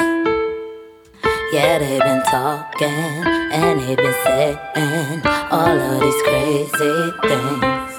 Yeah, 1.51 1.79
they've 1.79 1.99
been 1.99 2.23
talking 2.31 2.87
and 2.87 3.81
they've 3.81 3.97
been 3.97 4.15
saying 4.23 5.21
all 5.51 5.77
of 5.77 5.99
these 5.99 6.21
crazy 6.23 7.11
things. 7.27 7.93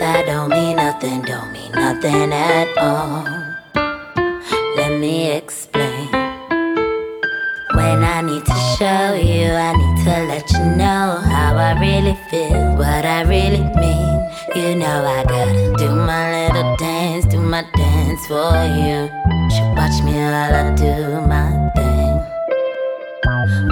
That 0.00 0.24
don't 0.26 0.50
mean 0.50 0.78
nothing, 0.78 1.22
don't 1.22 1.52
mean 1.52 1.70
nothing 1.70 2.32
at 2.32 2.76
all. 2.76 3.24
Let 4.74 4.98
me 4.98 5.30
explain. 5.30 5.71
When 7.74 8.04
I 8.04 8.20
need 8.20 8.44
to 8.44 8.58
show 8.76 9.14
you, 9.14 9.48
I 9.50 9.72
need 9.72 10.04
to 10.04 10.14
let 10.28 10.50
you 10.52 10.64
know 10.76 11.16
how 11.24 11.56
I 11.56 11.72
really 11.80 12.18
feel, 12.30 12.76
what 12.76 13.04
I 13.04 13.22
really 13.22 13.64
mean. 13.80 14.12
You 14.54 14.74
know 14.74 15.06
I 15.06 15.24
gotta 15.24 15.72
do 15.78 15.88
my 15.94 16.48
little 16.48 16.76
dance, 16.76 17.24
do 17.24 17.40
my 17.40 17.64
dance 17.74 18.26
for 18.26 18.52
you. 18.76 19.08
Should 19.48 19.72
watch 19.74 20.02
me 20.04 20.12
while 20.12 20.54
I 20.54 20.74
do 20.76 21.20
my 21.32 21.48
thing. 21.74 22.12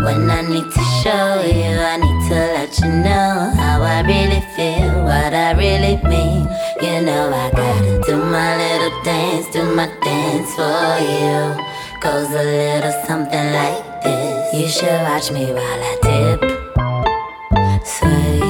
When 0.04 0.30
I 0.30 0.40
need 0.48 0.64
to 0.72 0.84
show 1.02 1.42
you, 1.44 1.76
I 1.92 1.96
need 2.00 2.20
to 2.30 2.40
let 2.56 2.78
you 2.80 2.88
know 2.88 3.52
how 3.54 3.82
I 3.82 4.00
really 4.00 4.40
feel, 4.56 5.04
what 5.04 5.34
I 5.34 5.52
really 5.52 5.96
mean. 6.08 6.48
You 6.80 7.04
know 7.04 7.28
I 7.34 7.50
gotta 7.50 8.00
do 8.06 8.16
my 8.16 8.56
little 8.56 9.02
dance, 9.04 9.46
do 9.52 9.62
my 9.74 9.88
dance 10.02 10.54
for 10.54 10.98
you. 11.04 11.66
Goes 12.00 12.30
a 12.30 12.42
little 12.42 12.92
something 13.06 13.52
like 13.52 13.89
You 14.04 14.66
should 14.66 15.02
watch 15.02 15.30
me 15.30 15.52
while 15.52 15.60
I 15.60 15.98
dip, 16.02 16.40
sway, 17.86 18.49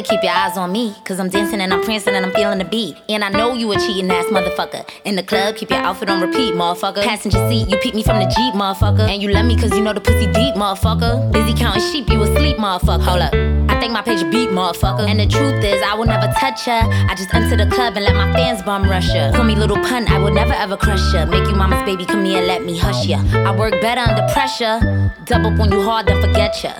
better 0.00 0.14
keep 0.14 0.22
your 0.22 0.32
eyes 0.32 0.56
on 0.56 0.72
me. 0.72 0.94
Cause 1.04 1.20
I'm 1.20 1.28
dancing 1.28 1.60
and 1.60 1.72
I'm 1.72 1.82
prancing 1.82 2.14
and 2.14 2.24
I'm 2.24 2.32
feeling 2.32 2.58
the 2.58 2.64
beat. 2.64 2.96
And 3.08 3.24
I 3.24 3.28
know 3.28 3.54
you 3.54 3.70
a 3.72 3.76
cheating 3.76 4.10
ass 4.10 4.26
motherfucker. 4.26 4.88
In 5.04 5.16
the 5.16 5.22
club, 5.22 5.56
keep 5.56 5.70
your 5.70 5.80
outfit 5.80 6.08
on 6.08 6.20
repeat, 6.20 6.54
motherfucker. 6.54 7.02
Passenger 7.02 7.48
seat, 7.48 7.68
you 7.68 7.76
peek 7.78 7.94
me 7.94 8.02
from 8.02 8.18
the 8.18 8.26
Jeep, 8.26 8.54
motherfucker. 8.54 9.08
And 9.08 9.22
you 9.22 9.30
love 9.30 9.46
me 9.46 9.56
cause 9.56 9.70
you 9.72 9.82
know 9.82 9.92
the 9.92 10.00
pussy 10.00 10.26
deep, 10.26 10.54
motherfucker. 10.54 11.32
Busy 11.32 11.54
counting 11.54 11.82
sheep, 11.82 12.08
you 12.08 12.22
asleep, 12.22 12.56
motherfucker. 12.56 13.02
Hold 13.02 13.22
up. 13.22 13.49
Think 13.80 13.94
my 13.94 14.02
page 14.02 14.20
beat, 14.30 14.50
motherfucker. 14.50 15.08
And 15.08 15.18
the 15.18 15.26
truth 15.26 15.64
is, 15.64 15.80
I 15.82 15.94
will 15.94 16.04
never 16.04 16.30
touch 16.38 16.66
ya. 16.66 16.84
I 17.08 17.14
just 17.14 17.32
enter 17.32 17.56
the 17.56 17.64
club 17.74 17.96
and 17.96 18.04
let 18.04 18.14
my 18.14 18.30
fans 18.34 18.62
bum 18.62 18.84
rush 18.84 19.08
ya. 19.14 19.32
Call 19.32 19.44
me 19.44 19.56
little 19.56 19.78
pun, 19.78 20.06
I 20.08 20.18
will 20.18 20.34
never 20.34 20.52
ever 20.52 20.76
crush 20.76 21.00
ya. 21.14 21.24
Make 21.24 21.48
you 21.48 21.54
mama's 21.54 21.82
baby, 21.84 22.04
come 22.04 22.26
here, 22.26 22.42
let 22.42 22.62
me 22.62 22.76
hush 22.76 23.06
ya. 23.06 23.22
I 23.32 23.56
work 23.56 23.80
better 23.80 24.02
under 24.02 24.30
pressure. 24.34 24.76
Double 25.24 25.54
up 25.54 25.60
on 25.60 25.72
you 25.72 25.82
hard, 25.82 26.06
then 26.06 26.20
forget 26.20 26.62
ya. 26.62 26.74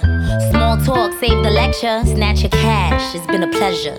Small 0.51 0.77
talk, 0.85 1.19
save 1.19 1.43
the 1.43 1.51
lecture. 1.51 2.05
Snatch 2.05 2.43
your 2.43 2.51
cash, 2.51 3.15
it's 3.15 3.27
been 3.29 3.45
a 3.45 3.49
pleasure. 3.49 3.97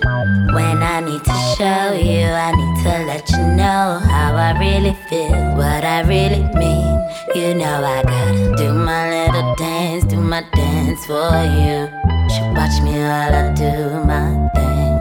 When 0.54 0.84
I 0.84 1.00
need 1.02 1.24
to 1.26 1.38
show 1.58 1.98
you, 1.98 2.28
I 2.30 2.52
need 2.54 2.84
to 2.84 2.94
let 3.10 3.30
you 3.32 3.44
know 3.58 3.98
how 4.14 4.36
I 4.36 4.52
really 4.60 4.96
feel, 5.10 5.56
what 5.58 5.84
I 5.84 6.02
really 6.02 6.44
mean. 6.54 7.02
You 7.34 7.56
know 7.56 7.84
I 7.84 8.04
gotta 8.04 8.56
do 8.58 8.74
my 8.74 9.26
little 9.26 9.56
dance, 9.56 10.04
do 10.06 10.18
my 10.22 10.44
dance 10.54 11.04
for 11.08 11.34
you. 11.58 12.20
Should 12.32 12.56
watch 12.56 12.82
me 12.82 12.94
while 12.94 13.36
I 13.36 13.52
do 13.54 14.06
my 14.08 14.50
thing. 14.56 14.94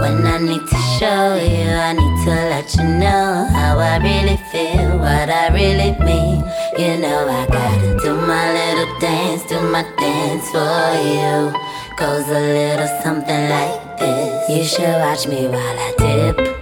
When 0.00 0.26
I 0.26 0.38
need 0.38 0.64
to 0.72 0.80
show 0.98 1.36
you, 1.36 1.68
I 1.68 1.92
need 1.92 2.16
to 2.24 2.30
let 2.48 2.74
you 2.76 2.84
know 2.84 3.46
how 3.52 3.78
I 3.78 3.98
really 3.98 4.38
feel, 4.50 4.96
what 4.96 5.28
I 5.28 5.48
really 5.52 5.92
mean. 6.00 6.42
You 6.78 6.96
know 6.96 7.28
I 7.28 7.46
gotta 7.46 7.98
do 8.00 8.14
my 8.16 8.54
little 8.54 8.98
dance, 9.00 9.42
do 9.44 9.60
my 9.60 9.82
dance 9.98 10.48
for 10.50 10.96
you. 11.12 11.52
Goes 11.98 12.26
a 12.28 12.40
little 12.40 13.02
something 13.02 13.50
like 13.50 13.98
this. 13.98 14.48
You 14.48 14.64
should 14.64 14.98
watch 15.04 15.28
me 15.28 15.46
while 15.46 15.78
I 15.78 15.92
dip. 15.98 16.55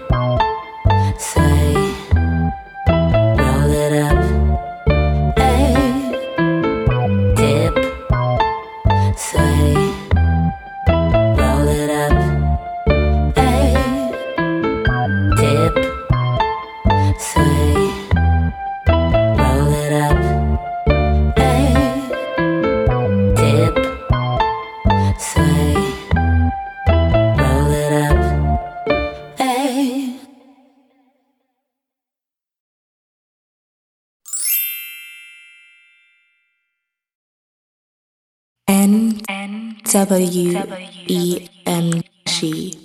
W 39.95 40.61
E 41.07 41.49
M 41.67 42.03
G. 42.27 42.77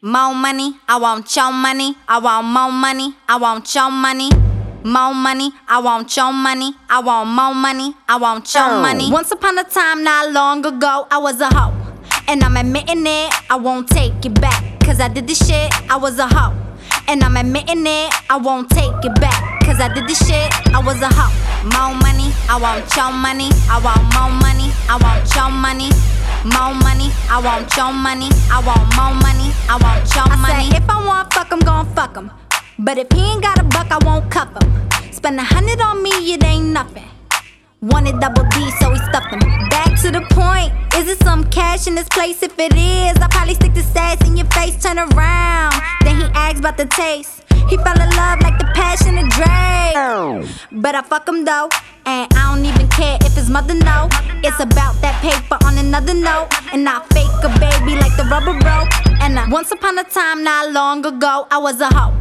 More 0.00 0.34
money, 0.34 0.72
I 0.88 0.96
want 0.96 1.36
your 1.36 1.52
money. 1.52 1.94
I 2.08 2.16
want 2.18 2.46
more 2.46 2.72
money, 2.72 3.14
I 3.28 3.36
want 3.36 3.74
your 3.74 3.90
money. 3.90 4.30
More 4.82 5.12
money, 5.12 5.52
I 5.68 5.78
want 5.78 6.16
your 6.16 6.32
money. 6.32 6.72
I 6.88 7.00
want 7.00 7.28
more 7.28 7.54
money, 7.54 7.94
I 8.08 8.16
want 8.16 8.54
your 8.54 8.80
money. 8.80 9.12
Once 9.12 9.30
upon 9.30 9.58
a 9.58 9.64
time, 9.64 10.02
not 10.02 10.32
long 10.32 10.64
ago, 10.64 11.06
I 11.10 11.18
was 11.18 11.38
a 11.42 11.54
hoe. 11.54 11.74
And 12.28 12.42
I'm 12.44 12.56
admitting 12.56 13.06
it, 13.06 13.30
I 13.50 13.56
won't 13.56 13.86
take 13.90 14.24
it 14.24 14.40
back. 14.40 14.80
Cause 14.80 15.00
I 15.00 15.08
did 15.08 15.26
this 15.26 15.46
shit, 15.46 15.70
I 15.90 15.96
was 15.96 16.18
a 16.18 16.26
hoe. 16.26 16.56
And 17.08 17.22
I'm 17.22 17.36
admitting 17.36 17.86
it, 17.86 18.10
I 18.30 18.38
won't 18.38 18.70
take 18.70 19.04
it 19.04 19.20
back. 19.20 19.60
Cause 19.66 19.80
I 19.80 19.92
did 19.92 20.08
this 20.08 20.26
shit, 20.26 20.50
I 20.74 20.80
was 20.82 21.02
a 21.02 21.08
hoe. 21.12 21.49
More 21.62 21.94
money, 21.94 22.32
I 22.48 22.56
want 22.60 22.88
your 22.96 23.12
money. 23.12 23.50
I 23.68 23.76
want 23.84 24.00
more 24.16 24.32
money, 24.40 24.72
I 24.88 24.96
want 24.96 25.28
your 25.36 25.50
money. 25.50 25.90
More 26.44 26.72
money, 26.72 27.12
I 27.28 27.36
want 27.44 27.68
your 27.76 27.92
money. 27.92 28.30
I 28.50 28.64
want 28.64 28.80
more 28.96 29.12
money, 29.20 29.52
I 29.68 29.76
want 29.76 30.08
your 30.14 30.24
I 30.24 30.36
money. 30.36 30.70
said, 30.70 30.82
if 30.82 30.88
I 30.88 31.04
want 31.04 31.32
fuck, 31.34 31.52
I'm 31.52 31.60
gon' 31.60 31.86
fuck 31.94 32.16
him. 32.16 32.30
But 32.78 32.96
if 32.96 33.12
he 33.12 33.20
ain't 33.20 33.42
got 33.42 33.58
a 33.60 33.64
buck, 33.64 33.88
I 33.90 33.98
won't 34.04 34.30
cuff 34.30 34.48
him. 34.56 35.12
Spend 35.12 35.38
a 35.38 35.42
hundred 35.44 35.80
on 35.82 36.02
me, 36.02 36.32
it 36.32 36.42
ain't 36.42 36.68
nothing. 36.68 37.04
Wanted 37.82 38.20
double 38.20 38.44
D, 38.44 38.70
so 38.80 38.90
he 38.92 38.98
stuffed 38.98 39.28
him. 39.30 39.40
Back 39.68 40.00
to 40.00 40.10
the 40.10 40.22
point. 40.30 40.72
Is 40.94 41.08
it 41.08 41.22
some 41.22 41.44
cash 41.50 41.86
in 41.86 41.94
this 41.94 42.08
place? 42.08 42.42
If 42.42 42.58
it 42.58 42.74
is, 42.74 43.16
I 43.18 43.28
probably 43.30 43.54
stick 43.54 43.74
the 43.74 43.80
stats 43.80 44.26
in 44.26 44.36
your 44.36 44.46
face, 44.46 44.82
turn 44.82 44.98
around. 44.98 45.74
Then 46.04 46.16
he 46.16 46.24
asks 46.32 46.58
about 46.58 46.76
the 46.78 46.86
taste. 46.86 47.39
He 47.68 47.76
fell 47.76 48.00
in 48.00 48.10
love 48.16 48.40
like 48.40 48.58
the 48.58 48.70
passion 48.74 49.18
of 49.18 49.28
Drake. 49.30 50.48
But 50.72 50.94
I 50.94 51.02
fuck 51.02 51.28
him 51.28 51.44
though, 51.44 51.68
and 52.06 52.32
I 52.34 52.54
don't 52.54 52.64
even 52.64 52.88
care 52.88 53.18
if 53.22 53.34
his 53.34 53.48
mother 53.50 53.74
know. 53.74 54.08
It's 54.42 54.58
about 54.60 54.94
that 55.02 55.20
paper 55.22 55.58
on 55.66 55.78
another 55.78 56.14
note, 56.14 56.48
and 56.72 56.88
I 56.88 57.00
fake 57.14 57.30
a 57.44 57.50
baby 57.58 57.94
like 57.98 58.16
the 58.16 58.24
rubber 58.30 58.58
broke. 58.58 58.90
And 59.22 59.38
I, 59.38 59.48
once 59.48 59.70
upon 59.70 59.98
a 59.98 60.04
time, 60.04 60.42
not 60.42 60.72
long 60.72 61.04
ago, 61.04 61.46
I 61.50 61.58
was 61.58 61.80
a 61.80 61.88
hoe. 61.94 62.14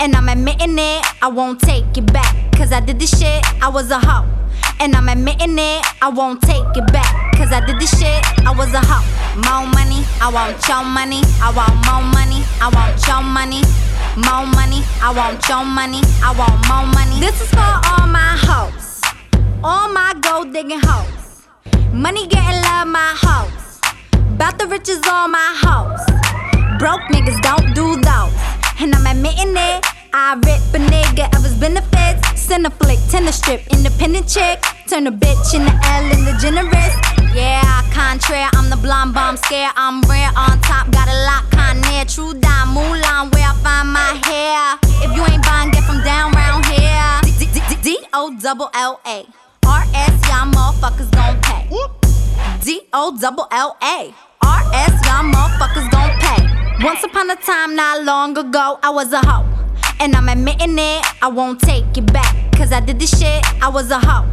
And 0.00 0.14
I'm 0.16 0.28
admitting 0.28 0.78
it, 0.78 1.02
I 1.22 1.28
won't 1.28 1.60
take 1.60 1.96
it 1.96 2.12
back. 2.12 2.34
Cause 2.56 2.72
I 2.72 2.80
did 2.80 2.98
this 2.98 3.18
shit, 3.18 3.42
I 3.62 3.68
was 3.68 3.90
a 3.90 3.98
hoe. 3.98 4.26
And 4.80 4.94
I'm 4.96 5.08
admitting 5.08 5.58
it, 5.58 5.82
I 6.02 6.08
won't 6.08 6.42
take 6.42 6.66
it 6.76 6.92
back. 6.92 7.36
Cause 7.36 7.52
I 7.52 7.64
did 7.64 7.78
this 7.80 7.90
shit, 7.98 8.20
I 8.46 8.50
was 8.50 8.72
a 8.74 8.80
hoe. 8.82 9.02
More 9.46 9.66
money, 9.70 10.04
I 10.20 10.30
want 10.30 10.58
your 10.68 10.84
money. 10.84 11.22
I 11.40 11.50
want 11.54 11.74
more 11.86 12.02
money, 12.02 12.42
I 12.60 12.68
want 12.68 12.98
your 13.06 13.22
money. 13.22 13.62
More 14.14 14.44
money, 14.44 14.84
I 15.00 15.10
want 15.16 15.40
your 15.48 15.64
money. 15.64 16.02
I 16.22 16.36
want 16.36 16.52
more 16.68 16.84
money. 16.84 17.18
This 17.18 17.40
is 17.40 17.48
for 17.48 17.72
all 17.88 18.06
my 18.06 18.36
hoes. 18.44 19.00
All 19.64 19.88
my 19.88 20.12
gold 20.20 20.52
digging 20.52 20.80
hoes. 20.84 21.48
Money 21.94 22.26
getting 22.26 22.60
love, 22.60 22.88
my 22.88 23.16
hoes. 23.16 23.80
About 24.34 24.58
the 24.58 24.66
riches, 24.66 25.00
all 25.08 25.28
my 25.28 25.56
hoes. 25.64 26.04
Broke 26.78 27.00
niggas 27.08 27.40
don't 27.40 27.72
do 27.74 27.96
those. 28.04 28.36
And 28.80 28.94
I'm 28.94 29.06
admitting 29.06 29.56
it. 29.56 29.86
I 30.12 30.34
rip 30.34 30.60
a 30.76 30.84
nigga 30.92 31.34
of 31.34 31.42
his 31.42 31.54
benefits. 31.54 32.38
Send 32.38 32.66
a 32.66 32.70
flick, 32.70 32.98
tender 33.08 33.32
strip, 33.32 33.66
independent 33.68 34.28
chick. 34.28 34.62
Turn 34.88 35.06
a 35.06 35.12
bitch 35.12 35.54
into 35.54 35.72
L 35.88 36.04
into 36.12 36.36
generous. 36.38 37.21
Yeah, 37.34 37.82
contraire, 37.92 38.50
I'm 38.52 38.68
the 38.68 38.76
blonde 38.76 39.14
bomb 39.14 39.36
scare. 39.36 39.70
I'm 39.74 40.02
rare 40.02 40.30
on 40.36 40.60
top, 40.60 40.90
got 40.90 41.08
a 41.08 41.16
lot 41.24 41.44
Conair. 41.50 42.04
True 42.12 42.34
dime, 42.34 42.74
Mulan, 42.76 43.32
where 43.32 43.48
I 43.48 43.54
find 43.64 43.88
my 43.92 44.20
hair. 44.28 44.78
If 45.00 45.16
you 45.16 45.24
ain't 45.24 45.42
buying, 45.42 45.70
get 45.70 45.84
from 45.84 46.02
down 46.04 46.32
round 46.32 46.66
here. 46.66 47.20
D 47.82 47.98
O 48.12 48.36
double 48.38 48.70
L 48.74 49.00
A. 49.06 49.26
R 49.66 49.84
S, 49.94 50.12
y'all 50.28 50.46
motherfuckers 50.52 51.10
gon' 51.10 51.40
pay. 51.40 51.68
D 52.62 52.82
O 52.92 53.16
double 53.18 53.48
L 53.50 53.76
A. 53.82 54.14
R 54.44 54.62
S, 54.74 54.92
y'all 55.06 55.24
motherfuckers 55.24 55.90
gon' 55.90 56.10
pay. 56.20 56.84
Once 56.84 57.02
upon 57.02 57.30
a 57.30 57.36
time, 57.36 57.74
not 57.74 58.04
long 58.04 58.36
ago, 58.36 58.78
I 58.82 58.90
was 58.90 59.12
a 59.12 59.20
hoe. 59.26 59.46
And 60.00 60.14
I'm 60.14 60.28
admitting 60.28 60.78
it, 60.78 61.02
I 61.22 61.28
won't 61.28 61.60
take 61.60 61.96
it 61.96 62.12
back. 62.12 62.52
Cause 62.52 62.72
I 62.72 62.80
did 62.80 62.98
this 63.00 63.18
shit, 63.18 63.42
I 63.62 63.68
was 63.68 63.90
a 63.90 63.98
hoe. 63.98 64.28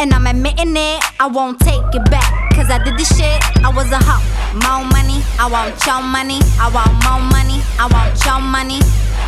And 0.00 0.14
I'm 0.14 0.26
admitting 0.26 0.74
it, 0.78 1.04
I 1.20 1.26
won't 1.26 1.60
take 1.60 1.84
it 1.92 2.10
back. 2.10 2.54
Cause 2.54 2.70
I 2.70 2.82
did 2.82 2.96
this 2.96 3.14
shit, 3.14 3.36
I 3.60 3.68
was 3.68 3.92
a 3.92 4.00
hoe. 4.00 4.24
More 4.64 4.88
money, 4.88 5.20
I 5.36 5.44
want 5.44 5.76
your 5.84 6.00
money. 6.00 6.40
I 6.56 6.72
want 6.72 6.88
more 7.04 7.20
money, 7.20 7.60
I 7.76 7.84
want 7.84 8.16
your 8.24 8.40
money. 8.40 8.80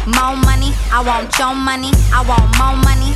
More 0.09 0.33
money, 0.49 0.73
I 0.89 1.05
want 1.05 1.29
your 1.37 1.55
money. 1.55 1.93
I 2.09 2.25
want 2.25 2.49
more 2.57 2.73
money. 2.89 3.13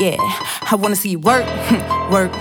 Yeah, 0.00 0.16
I 0.16 0.78
wanna 0.80 0.96
see 0.96 1.10
you 1.10 1.18
work, 1.18 1.44
work, 2.10 2.32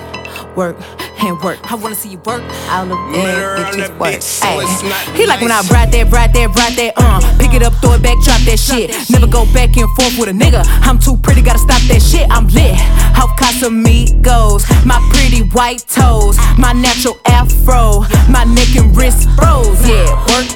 work, 0.55 0.77
and 1.19 1.35
work. 1.41 1.59
I 1.69 1.75
wanna 1.75 1.93
see 1.93 2.07
you 2.07 2.17
work. 2.19 2.41
All 2.71 2.87
of 2.87 2.95
that 3.11 3.75
bitches 3.75 3.91
work. 3.99 4.23
Ay. 4.47 5.11
He 5.13 5.27
like 5.27 5.41
when 5.41 5.51
I 5.51 5.59
ride 5.67 5.91
that, 5.91 6.09
ride 6.09 6.31
that, 6.35 6.47
ride 6.55 6.75
that, 6.79 6.93
uh. 6.95 7.19
Pick 7.37 7.53
it 7.53 7.61
up, 7.61 7.73
throw 7.81 7.95
it 7.95 8.01
back, 8.01 8.15
drop 8.23 8.39
that 8.47 8.59
shit. 8.59 8.95
Never 9.09 9.27
go 9.27 9.43
back 9.51 9.75
and 9.75 9.91
forth 9.99 10.17
with 10.17 10.29
a 10.29 10.31
nigga. 10.31 10.63
I'm 10.87 10.99
too 10.99 11.17
pretty, 11.17 11.41
gotta 11.41 11.59
stop 11.59 11.81
that 11.91 12.01
shit. 12.01 12.31
I'm 12.31 12.47
lit. 12.47 12.79
Off 13.19 13.35
Casamigos, 13.35 14.63
my 14.85 14.95
pretty 15.11 15.43
white 15.51 15.83
toes, 15.85 16.37
my 16.57 16.71
natural 16.71 17.19
afro, 17.27 18.07
my 18.31 18.45
neck 18.45 18.71
and 18.79 18.95
wrist 18.95 19.27
froze. 19.35 19.83
Yeah, 19.83 20.07
work, 20.31 20.47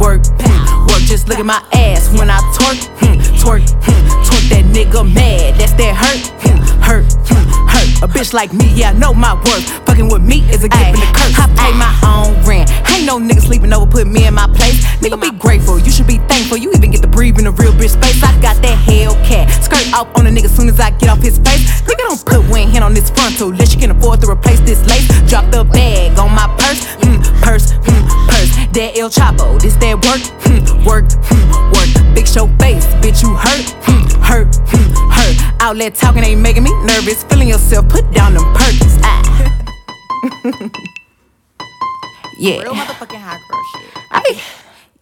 work, 0.00 0.24
work. 0.88 1.02
Just 1.04 1.28
look 1.28 1.38
at 1.38 1.44
my 1.44 1.60
ass 1.74 2.08
when 2.18 2.30
I 2.30 2.40
twerk, 2.56 2.80
hmm, 3.00 3.20
twerk, 3.36 3.68
hmm, 3.84 4.00
twerk 4.24 4.37
that 4.50 4.64
nigga 4.64 5.02
mad. 5.02 5.54
That's 5.58 5.72
that 5.74 5.94
hurt, 5.94 6.22
hmm, 6.42 6.58
hurt, 6.80 7.06
hmm, 7.28 7.44
hurt. 7.68 7.88
A 8.02 8.08
bitch 8.08 8.32
like 8.32 8.52
me, 8.52 8.72
yeah, 8.74 8.90
I 8.90 8.92
know 8.92 9.12
my 9.12 9.34
worth. 9.34 9.66
Fucking 9.86 10.08
with 10.08 10.22
me 10.22 10.42
is 10.50 10.64
a 10.64 10.68
gift 10.68 10.94
and 10.94 11.02
a 11.02 11.10
curse. 11.12 11.34
I 11.38 11.46
pay 11.58 11.72
my 11.76 11.92
own 12.06 12.38
rent. 12.46 12.70
Ain't 12.90 13.06
no 13.06 13.18
nigga 13.18 13.40
sleeping 13.40 13.72
over, 13.72 13.86
put 13.86 14.06
me 14.06 14.26
in 14.26 14.34
my 14.34 14.46
place. 14.46 14.84
Nigga, 15.02 15.20
be 15.20 15.30
grateful. 15.38 15.78
You 15.78 15.90
should 15.90 16.06
be 16.06 16.18
thankful. 16.30 16.56
You 16.56 16.72
even 16.72 16.90
get 16.90 17.02
to 17.02 17.08
breathe 17.08 17.38
in 17.38 17.46
a 17.46 17.52
real 17.52 17.72
bitch 17.72 17.94
space. 17.94 18.22
I 18.22 18.32
got 18.40 18.60
that 18.62 18.78
Hellcat. 18.86 19.50
Skirt 19.62 19.92
off 19.94 20.08
on 20.16 20.26
a 20.26 20.30
nigga 20.30 20.48
soon 20.48 20.68
as 20.68 20.80
I 20.80 20.90
get 20.90 21.08
off 21.08 21.20
his 21.20 21.38
face. 21.38 21.82
Nigga, 21.82 22.04
don't 22.08 22.24
put 22.24 22.40
one 22.50 22.68
hand 22.68 22.84
on 22.84 22.94
this 22.94 23.10
frontal. 23.10 23.50
Unless 23.50 23.74
you 23.74 23.80
can 23.80 23.90
afford 23.90 24.20
to 24.22 24.30
replace 24.30 24.60
this 24.60 24.84
lace. 24.86 25.06
Drop 25.28 25.50
the 25.50 25.64
bag 25.64 26.18
on 26.18 26.30
my 26.34 26.46
purse. 26.58 26.84
Hmm, 27.02 27.20
purse, 27.42 27.72
hmm, 27.72 28.02
purse. 28.28 28.47
That 28.72 28.96
El 28.96 29.08
Chapo. 29.10 29.60
This 29.60 29.76
that 29.76 29.96
work, 30.04 30.20
hmm, 30.44 30.84
work, 30.84 31.04
hmm, 31.24 31.72
work. 31.72 32.14
Big 32.14 32.26
show 32.26 32.46
face, 32.58 32.86
bitch, 33.00 33.22
you 33.22 33.34
hurt, 33.34 33.68
hmm, 33.84 34.20
hurt, 34.22 34.54
hmm, 34.68 35.10
hurt. 35.10 35.36
Outlet 35.60 35.94
talking 35.94 36.22
ain't 36.22 36.40
making 36.40 36.64
me 36.64 36.70
nervous. 36.84 37.24
Feeling 37.24 37.48
yourself, 37.48 37.88
put 37.88 38.10
down 38.12 38.34
them 38.34 38.44
perkins. 38.54 38.98
Ah. 39.02 39.22
yeah. 42.38 42.60
Real 42.62 42.74
motherfucking 42.74 43.20
high 43.20 43.38
girl 43.48 43.64
shit. 43.72 43.90
I, 44.10 44.40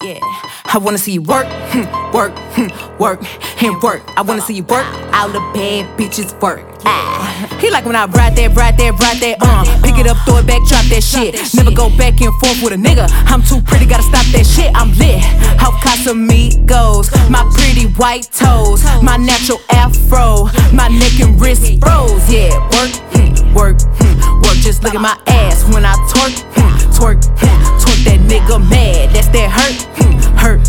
yeah. 0.03 0.18
I 0.20 0.78
wanna 0.78 0.99
see 0.99 1.12
you 1.12 1.22
work, 1.22 1.47
hmm, 1.49 1.88
work, 2.14 2.32
hmm, 2.53 2.68
work, 2.99 3.20
and 3.62 3.80
work. 3.82 4.03
I 4.16 4.22
wanna 4.22 4.42
see 4.42 4.55
you 4.55 4.64
work. 4.64 4.84
All 5.14 5.28
the 5.28 5.40
bad 5.55 5.86
bitches 5.99 6.38
work. 6.40 6.61
Ah. 6.84 7.59
He 7.61 7.70
like 7.70 7.86
when 7.86 7.97
I 7.97 8.05
ride 8.07 8.36
that, 8.36 8.55
ride 8.55 8.76
that, 8.76 8.92
ride 9.01 9.18
that, 9.20 9.38
uh. 9.40 9.64
Pick 9.82 9.99
it 9.99 10.07
up, 10.07 10.18
throw 10.26 10.38
it 10.38 10.47
back, 10.47 10.61
drop 10.68 10.84
that 10.86 11.03
shit. 11.03 11.34
Never 11.55 11.70
go 11.70 11.88
back 11.97 12.20
and 12.20 12.32
forth 12.40 12.62
with 12.62 12.72
a 12.72 12.76
nigga. 12.76 13.09
I'm 13.26 13.42
too 13.42 13.61
pretty, 13.62 13.86
gotta 13.86 14.03
stop 14.03 14.26
that 14.32 14.44
shit. 14.44 14.70
I'm 14.74 14.92
lit. 14.99 15.20
How 15.57 15.72
Casamigos, 15.80 17.09
my 17.30 17.42
pretty 17.57 17.88
white 17.97 18.28
toes, 18.32 18.84
my 19.03 19.16
natural 19.16 19.61
afro, 19.70 20.49
my 20.72 20.88
neck 20.88 21.18
and 21.20 21.40
wrist 21.40 21.64
froze. 21.80 22.28
Yeah, 22.30 22.53
work, 22.76 22.92
hmm, 23.16 23.55
work, 23.55 23.80
work. 24.44 24.57
Just 24.61 24.82
look 24.82 24.94
at 24.94 25.01
my 25.01 25.16
ass 25.26 25.64
when 25.72 25.84
I 25.84 25.94
twerk, 26.12 26.36
twerk, 26.92 27.22
twerk 27.38 27.86
that 28.07 28.21
nigga 28.31 28.59
mad. 28.71 29.11
That's 29.15 29.29
that 29.29 29.51
hurt, 29.51 29.77
hmm, 29.99 30.17
hurt, 30.39 30.63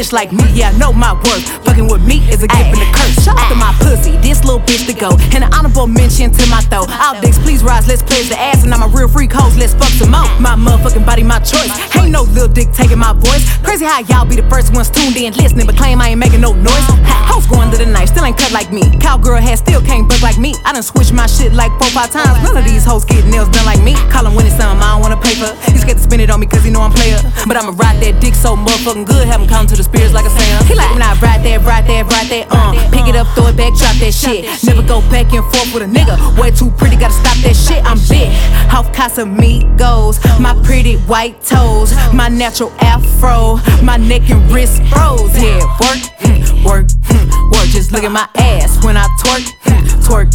bitch 0.00 0.12
like 0.12 0.32
me, 0.32 0.44
yeah, 0.56 0.72
I 0.72 0.78
know 0.78 0.92
my 0.92 1.12
worth. 1.12 1.44
Fucking 1.68 1.84
with 1.84 2.00
me 2.00 2.24
is 2.32 2.42
a 2.42 2.48
gift 2.48 2.72
and 2.72 2.80
a 2.80 2.88
curse. 2.96 3.20
Shout 3.20 3.36
out 3.36 3.48
to 3.52 3.56
my 3.56 3.72
pussy, 3.84 4.16
this 4.24 4.42
little 4.44 4.60
bitch 4.60 4.86
to 4.88 4.96
go. 4.96 5.12
And 5.36 5.44
an 5.44 5.52
honorable 5.52 5.86
mention 5.86 6.32
to 6.32 6.44
my 6.48 6.64
throat. 6.72 6.88
All 6.88 7.20
dicks, 7.20 7.38
please 7.38 7.62
rise, 7.62 7.86
let's 7.86 8.02
pledge 8.02 8.28
the 8.28 8.38
ass. 8.40 8.64
And 8.64 8.72
I'm 8.72 8.82
a 8.82 8.88
real 8.88 9.08
freak 9.08 9.32
hoes, 9.32 9.56
let's 9.58 9.74
fuck 9.74 9.92
some 10.00 10.10
more. 10.10 10.24
My 10.40 10.56
motherfucking 10.56 11.04
body, 11.04 11.22
my 11.22 11.38
choice. 11.40 11.68
Ain't 11.96 12.12
no 12.12 12.22
little 12.22 12.48
dick 12.48 12.72
taking 12.72 12.98
my 12.98 13.12
voice. 13.12 13.44
Crazy 13.60 13.84
how 13.84 14.00
y'all 14.08 14.24
be 14.24 14.36
the 14.36 14.48
first 14.48 14.72
ones 14.72 14.88
tuned 14.88 15.16
in, 15.16 15.34
listening, 15.34 15.66
but 15.66 15.76
claim 15.76 16.00
I 16.00 16.16
ain't 16.16 16.18
making 16.18 16.40
no 16.40 16.54
noise. 16.54 16.86
Hoes 17.28 17.46
going 17.46 17.70
to 17.70 17.76
the 17.76 17.86
knife, 17.86 18.08
still 18.08 18.24
ain't 18.24 18.38
cut 18.38 18.52
like 18.52 18.72
me. 18.72 18.82
Cowgirl 19.00 19.36
head 19.36 19.58
still 19.58 19.82
can't 19.82 20.08
bug 20.08 20.22
like 20.22 20.38
me. 20.38 20.54
I 20.64 20.72
done 20.72 20.82
switched 20.82 21.12
my 21.12 21.26
shit 21.26 21.52
like 21.52 21.70
four, 21.78 21.92
five 21.92 22.10
times. 22.10 22.40
None 22.42 22.56
of 22.56 22.64
these 22.64 22.84
hoes 22.84 23.04
get 23.04 23.24
nails 23.26 23.50
done 23.50 23.66
like 23.66 23.82
me. 23.84 23.94
Call 24.08 24.26
him 24.26 24.34
when 24.34 24.46
it's 24.46 24.56
something 24.56 24.80
I 24.80 24.96
don't 24.96 25.02
wanna 25.04 25.20
pay 25.20 25.36
for. 25.36 25.52
He's 25.70 25.82
scared 25.82 25.98
to 25.98 26.02
spend 26.02 26.22
it 26.22 26.30
on 26.30 26.40
me 26.40 26.46
cause 26.46 26.64
he 26.64 26.70
know 26.70 26.80
I'm 26.80 26.90
player. 26.90 27.20
But 27.46 27.56
I'ma 27.56 27.76
ride 27.76 28.00
that 28.00 28.20
dick 28.20 28.34
so 28.34 28.56
motherfucking 28.56 29.06
good, 29.06 29.28
have 29.28 29.40
him 29.40 29.48
come 29.48 29.66
to 29.68 29.76
the 29.76 29.84
spirits 29.90 30.14
like 30.14 30.24
a 30.24 30.30
Sam. 30.30 30.64
He 30.66 30.74
like 30.74 30.90
when 30.94 31.02
I 31.02 31.12
ride 31.20 31.42
that, 31.42 31.60
ride 31.66 31.86
that, 31.86 32.02
ride 32.06 32.28
that, 32.30 32.46
uh. 32.50 32.72
Pick 32.94 33.06
it 33.10 33.16
up, 33.16 33.26
throw 33.34 33.48
it 33.48 33.56
back, 33.56 33.74
drop 33.74 33.96
that 33.98 34.14
shit. 34.14 34.46
Never 34.64 34.82
go 34.82 35.00
back 35.10 35.32
and 35.34 35.44
forth 35.50 35.74
with 35.74 35.82
a 35.82 35.90
nigga. 35.90 36.16
Way 36.38 36.50
too 36.50 36.70
pretty, 36.78 36.96
gotta 36.96 37.14
stop 37.14 37.36
that 37.42 37.54
shit. 37.54 37.82
I'm 37.84 37.98
big. 38.08 38.30
Off 38.70 38.92
Casamigos, 38.94 40.22
my 40.40 40.54
pretty 40.62 40.96
white 41.10 41.42
toes, 41.42 41.92
my 42.14 42.28
natural 42.28 42.70
afro, 42.80 43.58
my 43.82 43.96
neck 43.96 44.30
and 44.30 44.40
wrist 44.50 44.82
froze. 44.88 45.34
Yeah, 45.34 45.60
work, 45.82 46.02
hmm, 46.22 46.64
work, 46.64 46.86
hmm, 47.10 47.50
work. 47.50 47.68
Just 47.74 47.92
look 47.92 48.04
at 48.04 48.12
my 48.12 48.28
ass 48.36 48.82
when 48.84 48.96
I 48.96 49.06
twerk, 49.20 49.46
hmm, 49.66 49.86
twerk, 50.06 50.30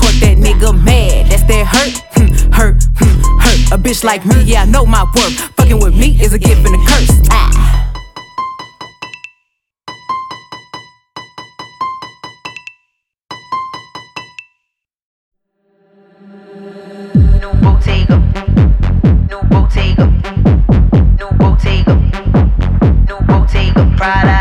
twerk 0.00 0.16
that 0.20 0.36
nigga 0.38 0.72
mad. 0.72 1.30
That's 1.30 1.44
that 1.44 1.66
hurt, 1.66 1.94
hurt, 2.52 2.82
hurt. 2.96 3.72
A 3.72 3.78
bitch 3.78 4.04
like 4.04 4.24
me, 4.24 4.42
yeah, 4.42 4.62
I 4.62 4.64
know 4.64 4.86
my 4.86 5.04
worth. 5.14 5.38
Fucking 5.56 5.80
with 5.80 5.96
me 5.96 6.18
is 6.22 6.32
a 6.32 6.38
gift 6.38 6.64
and 6.64 6.74
a 6.74 6.86
curse. 6.86 7.20
Ah. 7.30 7.75
Friday. 24.06 24.35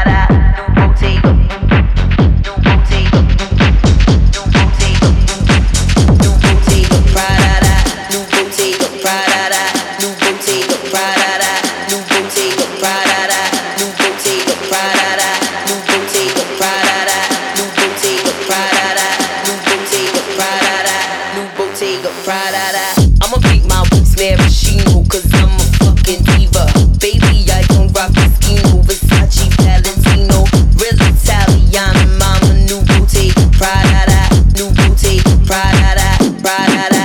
Pride, 35.45 35.79
da 35.79 35.93
da, 35.95 36.17
ra 36.41 36.65
da 36.67 36.89
da. 36.89 37.04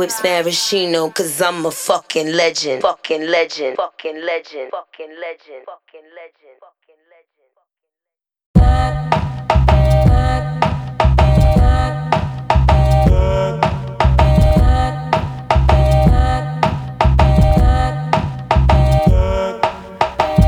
Whips 0.00 0.22
maraschino, 0.22 1.10
cause 1.10 1.42
I'm 1.42 1.66
a 1.66 1.70
fucking 1.70 2.32
legend. 2.32 2.80
Fucking 2.80 3.26
legend. 3.26 3.76
Fucking 3.76 4.16
legend. 4.16 4.70
Fucking 4.70 5.10
legend. 5.20 5.66
Fucking 5.66 6.06
legend. 6.16 6.56
Fucking 6.64 7.02
legend. 7.12 7.50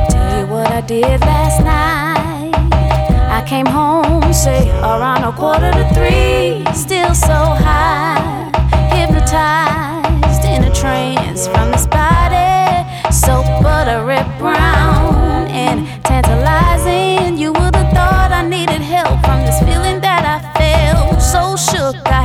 Tell 0.09 0.39
you 0.41 0.47
what 0.47 0.73
I 0.73 0.81
did 0.81 1.21
last 1.21 1.63
night. 1.63 2.53
I 3.31 3.45
came 3.47 3.67
home, 3.67 4.33
say 4.33 4.71
around 4.81 5.25
a 5.25 5.33
quarter 5.33 5.71
to 5.73 5.85
three, 5.93 6.65
still 6.75 7.15
so 7.15 7.35
high, 7.35 8.51
hypnotized 9.03 10.45
in 10.45 10.63
a 10.63 10.73
trance 10.73 11.49
from 11.49 11.73
this 11.73 11.89
body, 11.89 12.87
so 13.11 13.43
buttery 13.61 14.23
brown 14.39 15.49
and 15.49 15.89
tantalizing. 16.05 17.37
You 17.37 17.53
would 17.53 17.75
have 17.75 17.93
thought 17.93 18.31
I 18.31 18.47
needed 18.47 18.81
help 18.81 19.19
from 19.25 19.41
this 19.45 19.59
feeling 19.67 20.01
that 20.03 20.23
I 20.25 20.39
felt. 20.57 21.21
So 21.21 21.57
shook, 21.57 21.97
I 22.07 22.22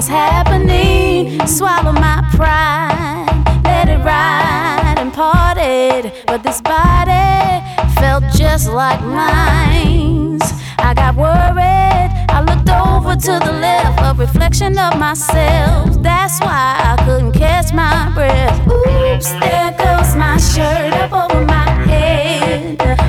was 0.00 0.08
happening. 0.08 1.46
Swallow 1.46 1.92
my 1.92 2.26
pride, 2.34 3.60
let 3.64 3.86
it 3.86 3.98
ride 3.98 4.94
and 4.96 5.12
parted. 5.12 6.10
But 6.26 6.42
this 6.42 6.62
body 6.62 7.60
felt 8.00 8.24
just 8.34 8.70
like 8.70 9.02
mine's. 9.02 10.40
I 10.78 10.94
got 10.94 11.16
worried. 11.16 12.10
I 12.36 12.40
looked 12.48 12.70
over 12.70 13.14
to 13.14 13.32
the 13.46 13.52
left, 13.52 14.00
a 14.00 14.18
reflection 14.18 14.78
of 14.78 14.98
myself. 14.98 16.02
That's 16.02 16.40
why 16.40 16.66
I 16.90 16.96
couldn't 17.04 17.32
catch 17.32 17.74
my 17.74 18.10
breath. 18.14 18.56
Oops, 18.68 19.30
there 19.44 19.72
goes 19.84 20.16
my 20.16 20.38
shirt 20.38 20.94
up 20.94 21.12
over 21.12 21.44
my 21.44 21.68
head. 21.90 22.99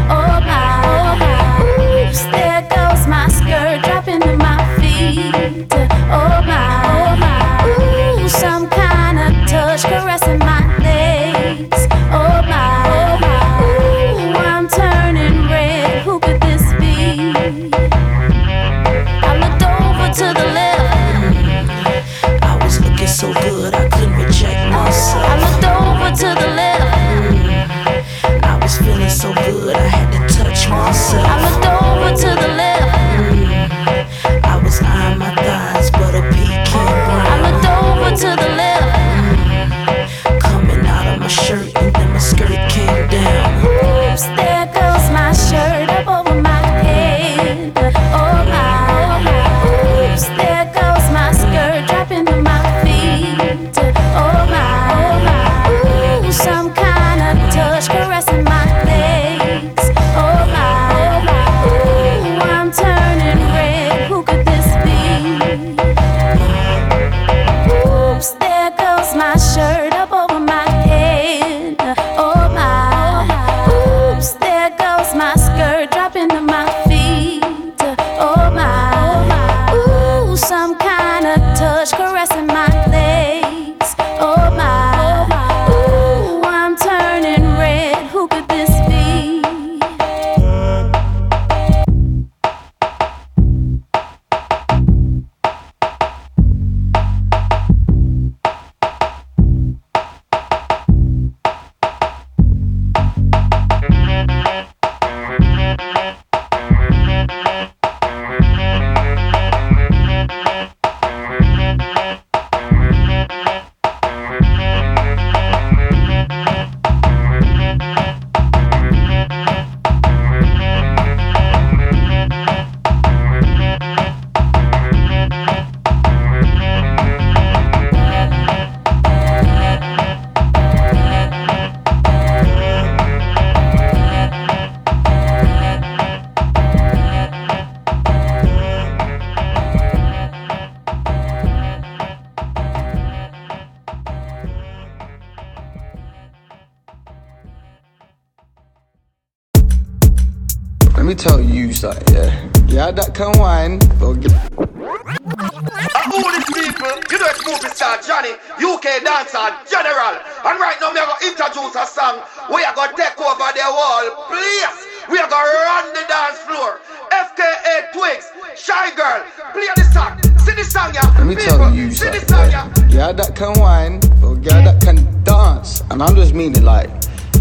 And 176.02 176.10
I'm 176.10 176.16
just 176.16 176.34
meaning 176.34 176.64
like, 176.64 176.90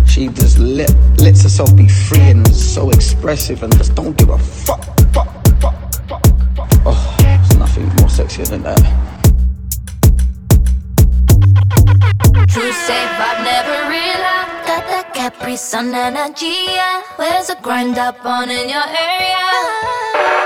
she 0.06 0.28
just 0.28 0.58
let, 0.58 0.94
lets 1.18 1.44
herself 1.44 1.74
be 1.74 1.88
free 1.88 2.20
and 2.20 2.46
is 2.46 2.74
so 2.74 2.90
expressive 2.90 3.62
and 3.62 3.74
just 3.78 3.94
don't 3.94 4.14
give 4.18 4.28
a 4.28 4.36
fuck, 4.36 4.84
fuck, 5.14 5.28
fuck, 5.62 5.80
fuck, 6.06 6.26
fuck. 6.54 6.68
Oh, 6.84 7.16
there's 7.20 7.56
nothing 7.56 7.86
more 7.86 8.10
sexier 8.12 8.46
than 8.46 8.62
that. 8.64 8.82
True 12.50 12.72
safe, 12.72 13.16
I've 13.28 13.44
never 13.48 13.88
realized 13.88 14.68
that 14.68 14.84
that 14.90 15.14
Capri 15.14 15.56
Sun 15.56 15.94
energy. 15.94 16.52
yeah. 16.68 17.02
Where's 17.16 17.46
the 17.46 17.56
grind 17.62 17.96
up 17.96 18.22
on 18.26 18.50
in 18.50 18.68
your 18.68 18.84
area? 18.84 20.39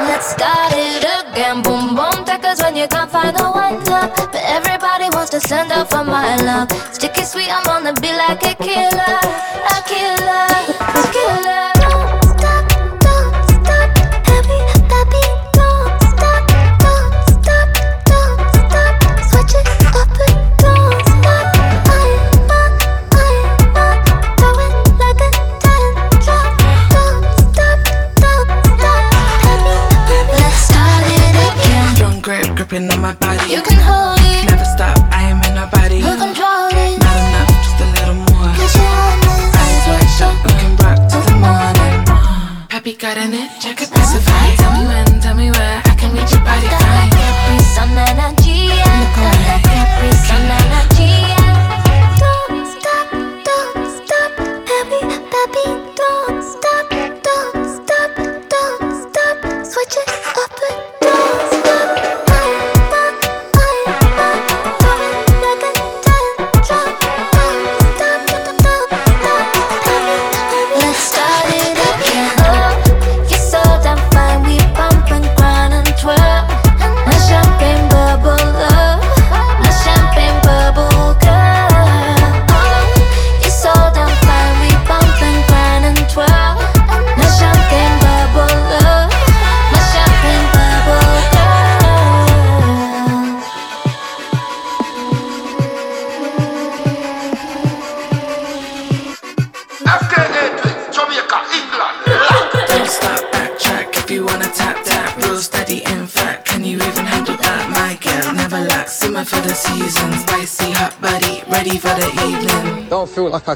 Let's 0.00 0.30
start 0.30 0.72
it 0.76 1.02
again, 1.02 1.62
boom 1.62 1.96
boom. 1.96 2.24
Take 2.24 2.42
when 2.62 2.76
you 2.76 2.86
can't 2.86 3.10
find 3.10 3.36
the 3.36 3.44
one 3.44 3.82
top. 3.84 4.14
But 4.16 4.42
everybody 4.44 5.08
wants 5.12 5.30
to 5.30 5.40
send 5.40 5.72
up 5.72 5.90
for 5.90 6.04
my 6.04 6.36
love. 6.36 6.70
Sticky 6.94 7.24
sweet, 7.24 7.50
I'm 7.50 7.66
on 7.66 7.82
the 7.82 7.92
beat 8.00 8.14
like 8.14 8.42
a 8.44 8.54
killer, 8.54 9.18
a 9.74 9.82
killer. 9.90 10.77
Pappy 43.14 43.37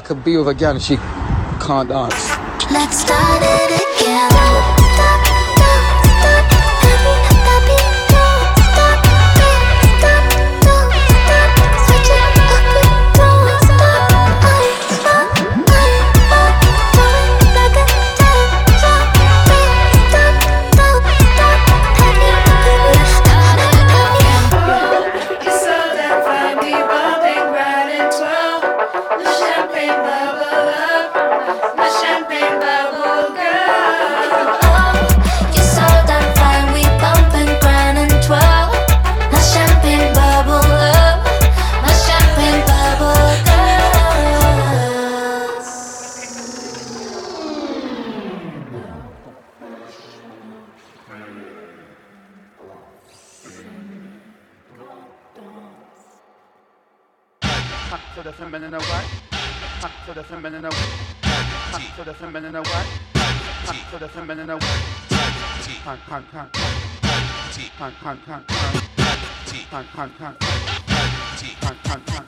could 0.03 0.23
be 0.23 0.37
with 0.37 0.47
a 0.47 0.53
girl 0.53 0.77
she 0.79 0.97
can't 0.97 1.89
dance. 1.89 2.29
Let's 2.71 2.99
start 2.99 3.41
it 3.41 3.72
feminine 58.53 58.75
away. 58.75 59.03
The 60.13 60.23
feminine 60.23 60.65
away. 60.65 60.77
The 62.05 62.13
feminine 62.13 62.55
away. 62.55 62.85
The 63.99 64.07
feminine 64.09 64.49
away. 64.51 64.61
Can, 65.09 65.97
can, 66.07 66.23
can. 66.31 66.49
Can, 66.51 67.93
can, 67.99 68.17
can. 68.23 68.45
Can, 69.71 69.85
can, 69.95 70.11
can. 70.19 70.35
Can, 71.61 71.77
can, 71.83 72.01
can. 72.05 72.23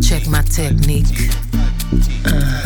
Check 0.00 0.26
my 0.28 0.40
technique. 0.40 1.04
Uh, 2.24 2.64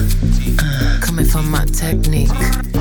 uh, 0.61 1.01
coming 1.01 1.25
from 1.25 1.51
my 1.51 1.65
technique. 1.65 2.72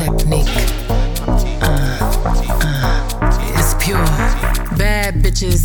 Technique? 0.00 0.48
Uh, 1.60 1.98
uh, 2.62 3.58
it's 3.58 3.74
pure. 3.84 4.02
Bad 4.78 5.16
bitches 5.22 5.62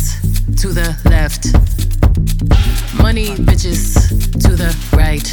to 0.60 0.68
the 0.68 0.88
left. 1.08 1.46
Money 3.00 3.28
bitches 3.48 3.94
to 4.42 4.50
the 4.54 4.76
right. 4.92 5.26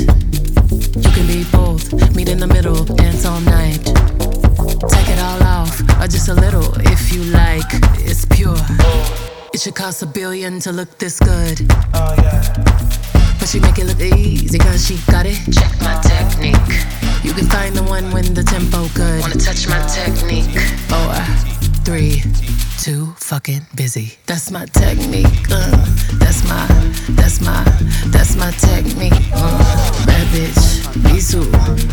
You 1.04 1.12
can 1.12 1.28
be 1.28 1.44
both. 1.52 1.92
Meet 2.16 2.30
in 2.30 2.40
the 2.40 2.48
middle. 2.48 2.86
Dance 2.86 3.26
all 3.26 3.42
night. 3.42 3.84
Take 4.94 5.10
it 5.10 5.20
all 5.20 5.44
off, 5.44 5.82
or 6.00 6.08
just 6.08 6.30
a 6.30 6.34
little 6.34 6.72
if 6.94 7.14
you 7.14 7.24
like. 7.24 7.72
It's 8.08 8.24
pure. 8.26 8.56
It 9.54 9.60
should 9.60 9.76
cost 9.76 10.02
a 10.02 10.06
billion 10.06 10.62
to 10.62 10.72
look 10.72 10.98
this 10.98 11.20
good. 11.20 11.60
Oh 11.94 12.16
yeah. 12.20 12.73
She 13.54 13.60
make 13.60 13.78
it 13.78 13.86
look 13.86 14.02
easy 14.02 14.58
cause 14.58 14.88
she 14.88 14.98
got 15.12 15.28
it. 15.28 15.38
Check 15.54 15.72
my 15.80 15.94
technique. 16.02 16.74
You 17.22 17.34
can 17.36 17.46
find 17.46 17.76
the 17.76 17.84
one 17.84 18.10
when 18.12 18.34
the 18.34 18.42
tempo 18.42 18.88
good. 18.96 19.22
Wanna 19.22 19.36
touch 19.36 19.68
my 19.68 19.80
technique? 19.86 20.58
Four, 20.90 21.14
three, 21.86 22.24
two, 22.82 23.14
fucking 23.20 23.62
busy. 23.76 24.18
That's 24.26 24.50
my 24.50 24.66
technique. 24.66 25.28
Uh, 25.52 25.70
that's 26.14 26.42
my, 26.50 26.66
that's 27.12 27.42
my, 27.42 27.64
that's 28.08 28.36
my 28.36 28.50
technique. 28.58 29.22
Uh, 29.36 30.06
bad 30.08 30.26
bitch, 30.34 30.90
Bisou, 31.06 31.46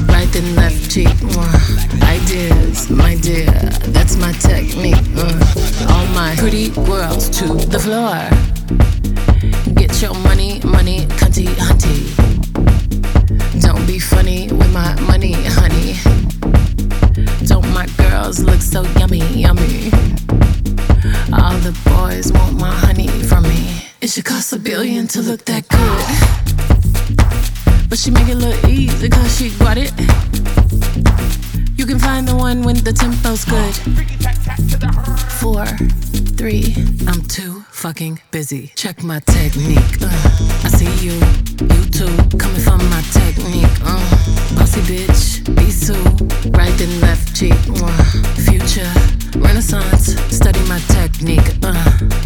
right 0.08 0.34
and 0.34 0.56
left 0.56 0.90
cheek. 0.90 1.12
Uh, 1.36 2.06
ideas, 2.06 2.88
my 2.88 3.16
dear, 3.16 3.52
that's 3.92 4.16
my 4.16 4.32
technique. 4.32 4.96
Uh, 5.14 5.92
all 5.92 6.06
my 6.14 6.34
pretty 6.38 6.70
girls 6.70 7.28
to 7.28 7.44
the 7.68 7.78
floor. 7.78 8.30
Get 9.74 10.02
your 10.02 10.14
money, 10.14 10.60
money, 10.64 11.06
cunty, 11.18 11.46
hunty. 11.66 12.14
Don't 13.60 13.86
be 13.86 13.98
funny 13.98 14.48
with 14.52 14.72
my 14.72 14.98
money, 15.02 15.32
honey. 15.32 15.96
Don't 17.46 17.68
my 17.72 17.86
girls 17.96 18.40
look 18.40 18.60
so 18.60 18.82
yummy, 18.98 19.24
yummy? 19.34 19.90
All 21.32 21.56
the 21.58 21.76
boys 21.84 22.32
want 22.32 22.58
my 22.58 22.72
honey 22.72 23.08
from 23.08 23.44
me. 23.44 23.82
It 24.00 24.10
should 24.10 24.24
cost 24.24 24.52
a 24.52 24.58
billion 24.58 25.06
to 25.08 25.22
look 25.22 25.44
that 25.46 25.68
good. 25.68 26.06
But 27.88 27.98
she 27.98 28.10
make 28.10 28.28
it 28.28 28.36
look 28.36 28.62
easy 28.64 29.08
cause 29.08 29.36
she 29.36 29.50
got 29.58 29.76
it. 29.76 29.92
You 31.76 31.86
can 31.86 31.98
find 31.98 32.26
the 32.28 32.36
one 32.36 32.62
when 32.62 32.76
the 32.76 32.92
tempo's 32.92 33.44
good. 33.44 34.39
Four, 34.80 35.66
three, 36.36 36.74
I'm 37.06 37.20
too 37.28 37.64
fucking 37.70 38.20
busy. 38.30 38.72
Check 38.76 39.02
my 39.02 39.20
technique. 39.20 40.00
Uh, 40.00 40.08
I 40.64 40.68
see 40.68 40.90
you, 41.04 41.12
you 41.12 41.84
too. 41.90 42.38
Coming 42.38 42.60
from 42.60 42.80
my 42.88 43.02
technique. 43.12 43.68
Uh, 43.84 44.00
bossy 44.56 44.80
bitch, 44.82 45.42
Bisou. 45.54 46.00
Right 46.56 46.80
and 46.80 47.00
left 47.02 47.36
cheek. 47.36 47.52
Uh, 47.68 48.04
future, 48.46 48.90
renaissance. 49.38 50.16
Study 50.34 50.60
my 50.66 50.78
technique. 50.88 51.50
Uh, 51.62 51.74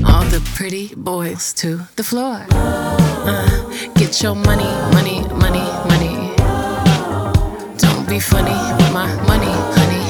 all 0.07 0.24
the 0.24 0.40
pretty 0.55 0.94
boys 0.94 1.52
to 1.55 1.80
the 1.96 2.05
floor. 2.05 2.46
Uh, 2.50 3.90
get 3.94 4.22
your 4.22 4.36
money, 4.36 4.70
money, 4.92 5.22
money, 5.42 5.66
money. 5.90 6.36
Don't 7.78 8.09
be 8.09 8.20
funny 8.20 8.59
with 8.76 8.92
my 8.92 9.12
money, 9.26 9.50
honey 9.74 10.03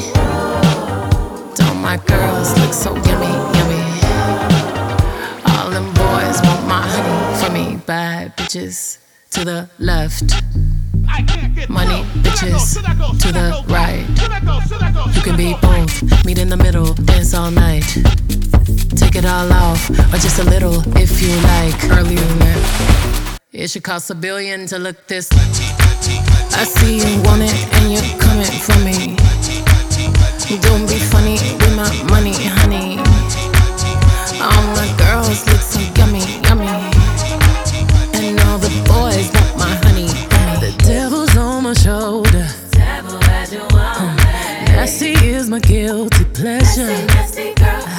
my 1.97 2.05
girls 2.07 2.59
look 2.59 2.73
so 2.73 2.93
yummy, 3.07 3.35
yummy. 3.57 3.83
All 5.53 5.71
them 5.71 5.87
boys 5.95 6.41
want 6.43 6.67
my 6.67 6.83
honey 6.83 7.39
for 7.39 7.53
me. 7.53 7.77
Bad 7.87 8.37
bitches 8.37 8.99
to 9.31 9.45
the 9.45 9.69
left. 9.79 10.43
Money 11.69 12.03
bitches 12.25 12.75
to 13.23 13.33
the 13.33 13.65
right. 13.69 14.05
You 15.15 15.23
can 15.23 15.37
be 15.37 15.55
both, 15.63 16.25
meet 16.25 16.39
in 16.39 16.49
the 16.49 16.57
middle, 16.57 16.95
dance 16.95 17.33
all 17.33 17.53
night. 17.53 17.87
Take 18.97 19.15
it 19.15 19.25
all 19.25 19.53
off, 19.53 19.89
or 19.91 20.19
just 20.19 20.41
a 20.41 20.45
little 20.51 20.83
if 20.97 21.23
you 21.23 21.33
like. 21.53 21.79
Early 21.97 22.19
It 23.53 23.71
should 23.71 23.85
cost 23.85 24.11
a 24.11 24.17
billion 24.17 24.67
to 24.67 24.79
look 24.81 25.07
this. 25.07 25.29
I 25.31 26.65
see 26.65 26.97
you 26.99 27.23
want 27.23 27.43
it 27.43 27.55
and 27.75 27.93
you're 27.93 28.19
coming 28.19 28.51
for 28.67 28.79
me. 28.85 29.64
Don't 30.45 30.87
be 30.87 30.99
funny 30.99 31.39
be 31.59 31.75
my 31.75 31.91
money, 32.11 32.35
honey. 32.35 32.99
All 34.43 34.67
my 34.77 34.95
girls 34.99 35.47
look 35.47 35.63
so 35.63 35.81
yummy, 35.97 36.21
yummy. 36.43 36.69
And 38.13 38.39
all 38.41 38.59
the 38.59 38.69
boys 38.85 39.33
want 39.33 39.57
my 39.57 39.75
honey. 39.85 40.09
The 40.61 40.75
devil's 40.85 41.35
on 41.39 41.63
my 41.63 41.73
shoulder. 41.73 42.47
Uh, 42.77 44.17
nasty 44.67 45.13
is 45.13 45.49
my 45.49 45.61
guilty 45.61 46.25
pleasure. 46.27 46.93
Uh, 46.93 47.95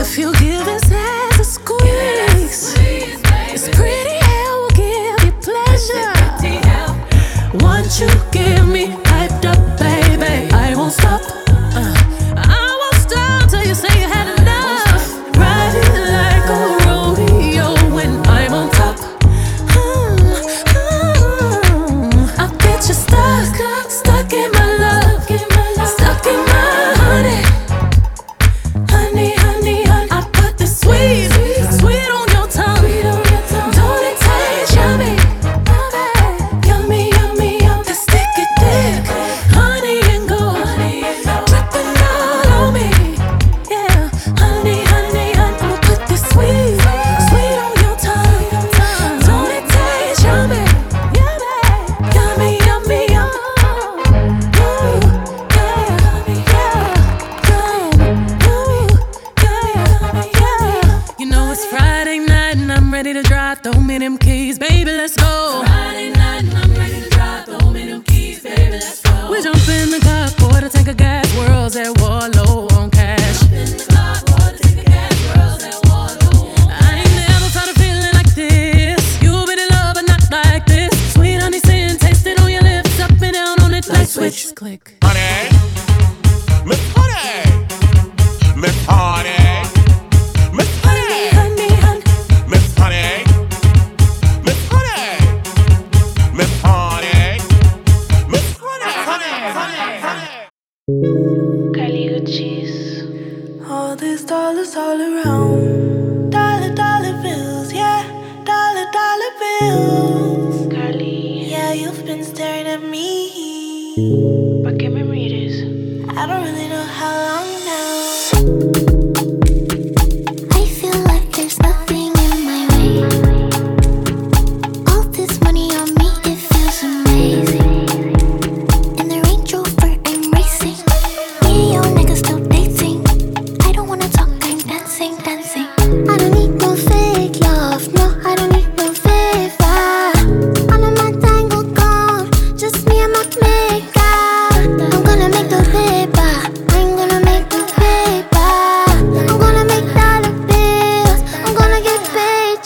if 0.00 0.16
you 0.16 0.32
give 0.36 0.66
his 0.66 0.90
ass 0.90 1.40
a 1.40 1.44
squeeze, 1.44 2.74
it's 2.78 3.68
pretty 3.76 4.18
hell 4.24 4.62
will 4.62 4.70
give 4.70 5.24
you 5.26 5.32
pleasure. 5.42 6.14
Won't 7.60 8.00
you 8.00 8.08
give 8.32 8.66
me? 8.66 9.05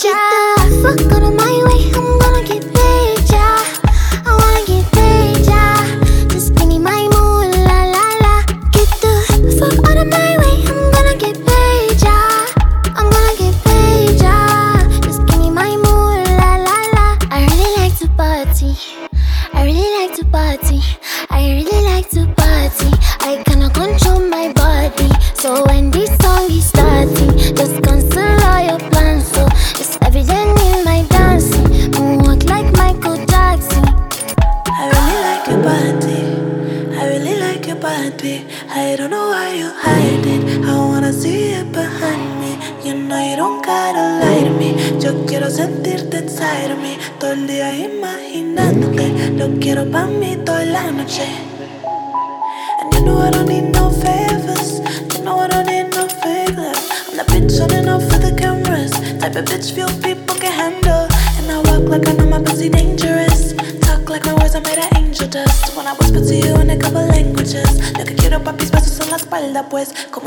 Yeah. 0.03 0.30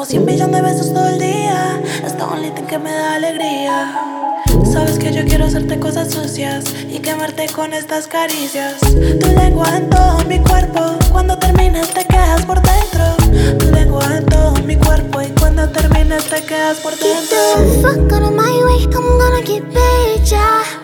como 0.03 0.09
100 0.09 0.25
millones 0.25 0.55
de 0.55 0.61
besos 0.61 0.93
todo 0.93 1.07
el 1.07 1.19
día. 1.19 1.81
Hasta 2.05 2.27
un 2.27 2.41
litro 2.41 2.67
que 2.67 2.77
me 2.77 2.91
da 2.91 3.15
alegría. 3.15 3.93
Sabes 4.71 4.97
que 4.97 5.13
yo 5.13 5.23
quiero 5.23 5.45
hacerte 5.45 5.79
cosas 5.79 6.11
sucias 6.11 6.65
y 6.89 6.99
quemarte 6.99 7.47
con 7.47 7.73
estas 7.73 8.07
caricias. 8.07 8.79
Tu 8.81 9.27
lengua 9.27 9.77
en 9.77 9.89
todo 9.89 10.17
mi 10.27 10.39
cuerpo, 10.39 10.97
cuando 11.11 11.37
terminas 11.37 11.89
te 11.93 12.05
quedas 12.05 12.43
por 12.45 12.61
dentro. 12.61 13.57
Tu 13.59 13.71
lengua 13.71 14.03
en 14.17 14.25
todo 14.25 14.53
mi 14.65 14.75
cuerpo 14.75 15.21
y 15.21 15.27
cuando 15.39 15.69
terminas 15.69 16.25
te 16.25 16.43
quedas 16.43 16.79
por 16.79 16.93
dentro. 16.97 17.37
Fuck 17.81 18.11
out 18.11 18.33
my 18.33 18.63
way, 18.65 18.83
I'm 18.83 19.17
gonna 19.17 19.41
get 19.41 19.63
paid, 19.73 20.23
yeah. 20.25 20.82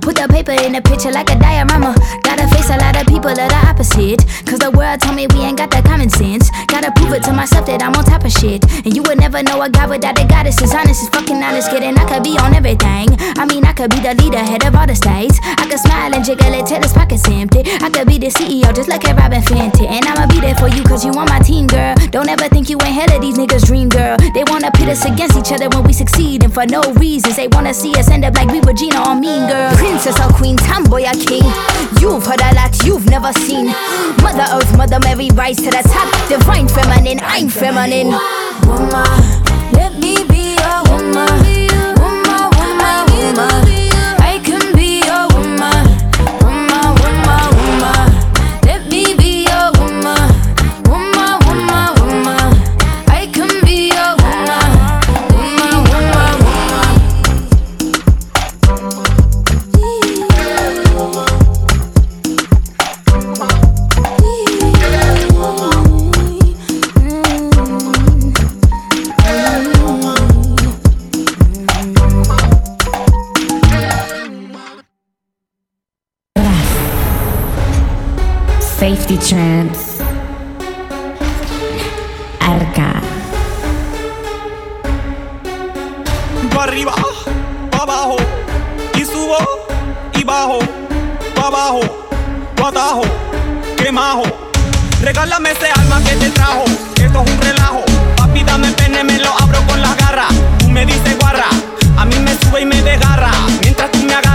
Put 0.00 0.16
the 0.16 0.28
paper 0.28 0.43
in 0.62 0.72
the 0.72 0.82
picture 0.82 1.10
like 1.10 1.30
a 1.30 1.38
diorama. 1.38 1.94
Gotta 2.22 2.46
face 2.54 2.70
a 2.70 2.78
lot 2.78 3.00
of 3.00 3.06
people 3.06 3.30
of 3.30 3.36
the 3.36 3.60
opposite. 3.66 4.22
Cause 4.46 4.58
the 4.58 4.70
world 4.70 5.00
told 5.00 5.16
me 5.16 5.26
we 5.34 5.40
ain't 5.40 5.58
got 5.58 5.70
that 5.72 5.84
common 5.84 6.10
sense. 6.10 6.50
Gotta 6.66 6.92
prove 6.92 7.12
it 7.14 7.22
to 7.24 7.32
myself 7.32 7.66
that 7.66 7.82
I'm 7.82 7.94
on 7.94 8.04
top 8.04 8.24
of 8.24 8.32
shit. 8.32 8.64
And 8.84 8.94
you 8.94 9.02
would 9.04 9.18
never 9.18 9.42
know 9.42 9.62
a 9.62 9.68
guy 9.70 9.86
without 9.86 10.18
a 10.18 10.24
goddess 10.26 10.60
is 10.60 10.74
honest, 10.74 11.02
is 11.02 11.08
fucking 11.08 11.42
honest, 11.42 11.70
kidding. 11.70 11.96
I 11.96 12.04
could 12.04 12.22
be 12.22 12.36
on 12.38 12.54
everything. 12.54 13.08
I 13.40 13.46
mean, 13.46 13.64
I 13.64 13.72
could 13.72 13.90
be 13.90 14.00
the 14.00 14.14
leader, 14.14 14.38
head 14.38 14.64
of 14.64 14.74
all 14.76 14.86
the 14.86 14.94
states. 14.94 15.38
I 15.42 15.66
could 15.66 15.80
smile 15.80 16.12
and 16.14 16.24
jiggle 16.24 16.52
it 16.52 16.66
till 16.66 16.82
his 16.82 16.92
pockets 16.92 17.24
empty. 17.28 17.62
I 17.80 17.88
could 17.90 18.06
be 18.06 18.18
the 18.18 18.28
CEO, 18.28 18.68
just 18.74 18.88
like 18.88 19.04
a 19.04 19.14
Robyn 19.14 19.40
Fenty. 19.42 19.88
And 19.88 20.04
I'ma 20.04 20.28
be 20.28 20.40
there 20.40 20.54
for 20.56 20.68
you, 20.68 20.84
cause 20.84 21.04
you 21.04 21.12
on 21.16 21.26
my 21.26 21.40
team, 21.40 21.66
girl. 21.66 21.94
Don't 22.10 22.28
ever 22.28 22.48
think 22.48 22.68
you 22.68 22.76
ain't 22.84 22.94
hell 22.94 23.10
of 23.16 23.22
these 23.22 23.38
niggas' 23.38 23.66
dream, 23.66 23.88
girl. 23.88 24.16
They 24.34 24.44
wanna 24.52 24.70
pit 24.70 24.88
us 24.88 25.04
against 25.04 25.36
each 25.38 25.52
other 25.52 25.68
when 25.72 25.84
we 25.84 25.92
succeed, 25.92 26.44
and 26.44 26.52
for 26.52 26.66
no 26.66 26.82
reasons. 27.00 27.36
They 27.36 27.48
wanna 27.48 27.72
see 27.72 27.94
us 27.96 28.10
end 28.10 28.24
up 28.24 28.34
like 28.34 28.50
we 28.52 28.60
Regina 28.60 29.00
or 29.08 29.14
Mean 29.16 29.48
Girl. 29.48 29.72
Princess 29.76 30.18
or 30.20 30.28
Queen, 30.36 30.43
tomboy 30.52 31.04
or 31.08 31.16
king. 31.24 31.44
You've 32.00 32.26
heard 32.26 32.42
a 32.42 32.54
lot 32.54 32.84
you've 32.84 33.06
never 33.06 33.32
seen. 33.32 33.66
Mother 34.22 34.44
Earth, 34.52 34.76
Mother 34.76 35.00
Mary, 35.00 35.30
rise 35.32 35.56
to 35.56 35.70
the 35.70 35.82
top. 35.88 36.08
Divine 36.28 36.68
feminine, 36.68 37.20
I'm 37.22 37.48
feminine. 37.48 38.12
woman. 38.68 38.92
Let 39.72 39.94
me 39.98 40.24
be 40.28 40.56
your 40.60 40.80
woman. 40.92 41.32
Woman, 41.96 42.50
woman, 42.60 43.36
woman. 43.36 43.63
Arca. 82.40 83.02
Arriba, 86.58 86.94
pa' 87.70 87.82
abajo, 87.82 88.16
y 88.94 89.04
subo 89.04 89.36
y 90.14 90.24
bajo, 90.24 90.58
pa' 91.34 91.48
abajo, 91.48 91.80
pa' 92.56 92.68
atajo, 92.68 93.02
que 93.76 93.92
majo. 93.92 94.22
Regálame 95.02 95.50
ese 95.50 95.70
alma 95.78 96.00
que 96.02 96.16
te 96.16 96.30
trajo, 96.30 96.64
esto 96.96 97.22
es 97.22 97.30
un 97.30 97.40
relajo. 97.42 97.82
Papi, 98.16 98.42
dame 98.42 98.72
pene, 98.72 99.04
me 99.04 99.18
lo 99.18 99.28
abro 99.38 99.60
con 99.66 99.82
las 99.82 99.94
garras. 99.98 100.32
Tú 100.60 100.70
me 100.70 100.86
dices 100.86 101.18
guarra, 101.18 101.48
a 101.98 102.06
mí 102.06 102.18
me 102.20 102.34
sube 102.38 102.62
y 102.62 102.64
me 102.64 102.80
desgarra. 102.80 103.30
Mientras 103.60 103.90
tú 103.90 103.98
me 103.98 104.14
agarras, 104.14 104.33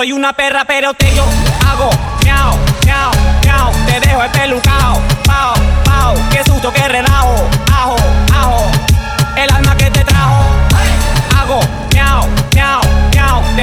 Soy 0.00 0.12
una 0.12 0.32
perra, 0.32 0.64
pero 0.64 0.94
te 0.94 1.14
yo 1.14 1.22
hago 1.68 1.90
miau, 2.24 2.56
miau, 2.86 3.10
miau. 3.44 3.70
Te 3.84 4.00
dejo 4.00 4.24
espelucao, 4.24 4.98
pao, 5.26 5.52
pao. 5.84 6.14
Qué 6.30 6.42
susto, 6.42 6.72
qué 6.72 6.88
relajo, 6.88 7.46
ajo, 7.70 7.96
ajo. 8.34 8.70
El 9.36 9.52
alma 9.52 9.76
que 9.76 9.90
te 9.90 10.02
trajo, 10.02 10.42
hago 11.36 11.60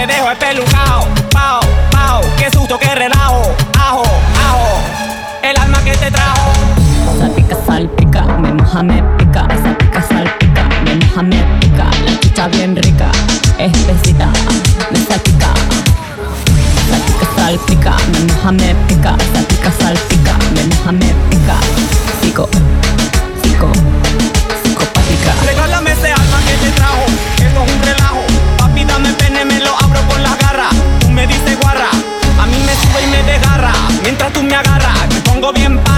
dejo 0.05 0.29
espelucao. 0.29 1.07
Pao, 1.31 1.61
pao, 1.89 2.21
qué 2.37 2.51
susto, 2.51 2.77
qué 2.77 2.93
relajo. 2.93 3.55
Ajo, 3.79 4.03
ajo, 4.03 4.79
el 5.41 5.57
alma 5.57 5.83
que 5.83 5.97
te 5.97 6.11
trajo. 6.11 6.51
Salpica, 7.17 7.57
salpica, 7.65 8.21
me 8.37 8.53
moja, 8.53 8.83
me 8.83 9.01
pica. 9.17 9.47
Salpica, 9.63 10.01
salpica, 10.03 10.69
me 10.85 10.97
moja, 10.97 11.23
me 11.23 11.43
pica. 11.59 11.85
La 12.05 12.19
chicha 12.19 12.47
bien 12.47 12.75
rica, 12.75 13.09
espesita, 13.57 14.27
me 14.91 14.99
salpica. 14.99 15.86
Salpica, 17.47 17.95
me 18.11 18.33
moja, 18.33 18.51
me 18.51 18.75
pica. 18.89 19.15
Salpica, 19.33 19.71
salpica, 19.79 20.37
me 20.53 20.65
moja, 20.65 20.91
me 20.91 21.13
pica. 21.29 21.55
Pico, 22.21 22.49
pico, 23.41 23.71
psicopática. 24.61 25.31
Regálame 25.45 25.93
ese 25.93 26.11
alma 26.11 26.39
que 26.45 26.57
te 26.57 26.71
trajo, 26.71 27.05
esto 27.37 27.63
es 27.63 27.71
un 27.71 27.81
relajo. 27.83 28.21
Papi, 28.57 28.83
dame 28.83 29.13
pene, 29.13 29.45
me 29.45 29.61
lo 29.61 29.73
abro 29.81 30.01
con 30.09 30.21
las 30.23 30.37
garras. 30.39 30.75
Tú 30.99 31.09
me 31.09 31.25
dices 31.25 31.57
guarra, 31.61 31.87
a 32.37 32.45
mí 32.47 32.57
me 32.65 32.73
sube 32.81 33.03
y 33.05 33.07
me 33.11 33.23
desgarra. 33.23 33.71
Mientras 34.03 34.33
tú 34.33 34.43
me 34.43 34.53
agarras, 34.53 35.07
me 35.13 35.21
pongo 35.21 35.53
bien 35.53 35.79
pana. 35.85 35.96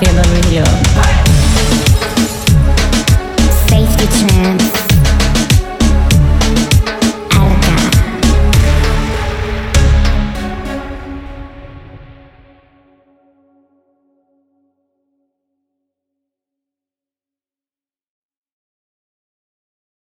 tendo. 0.00 0.77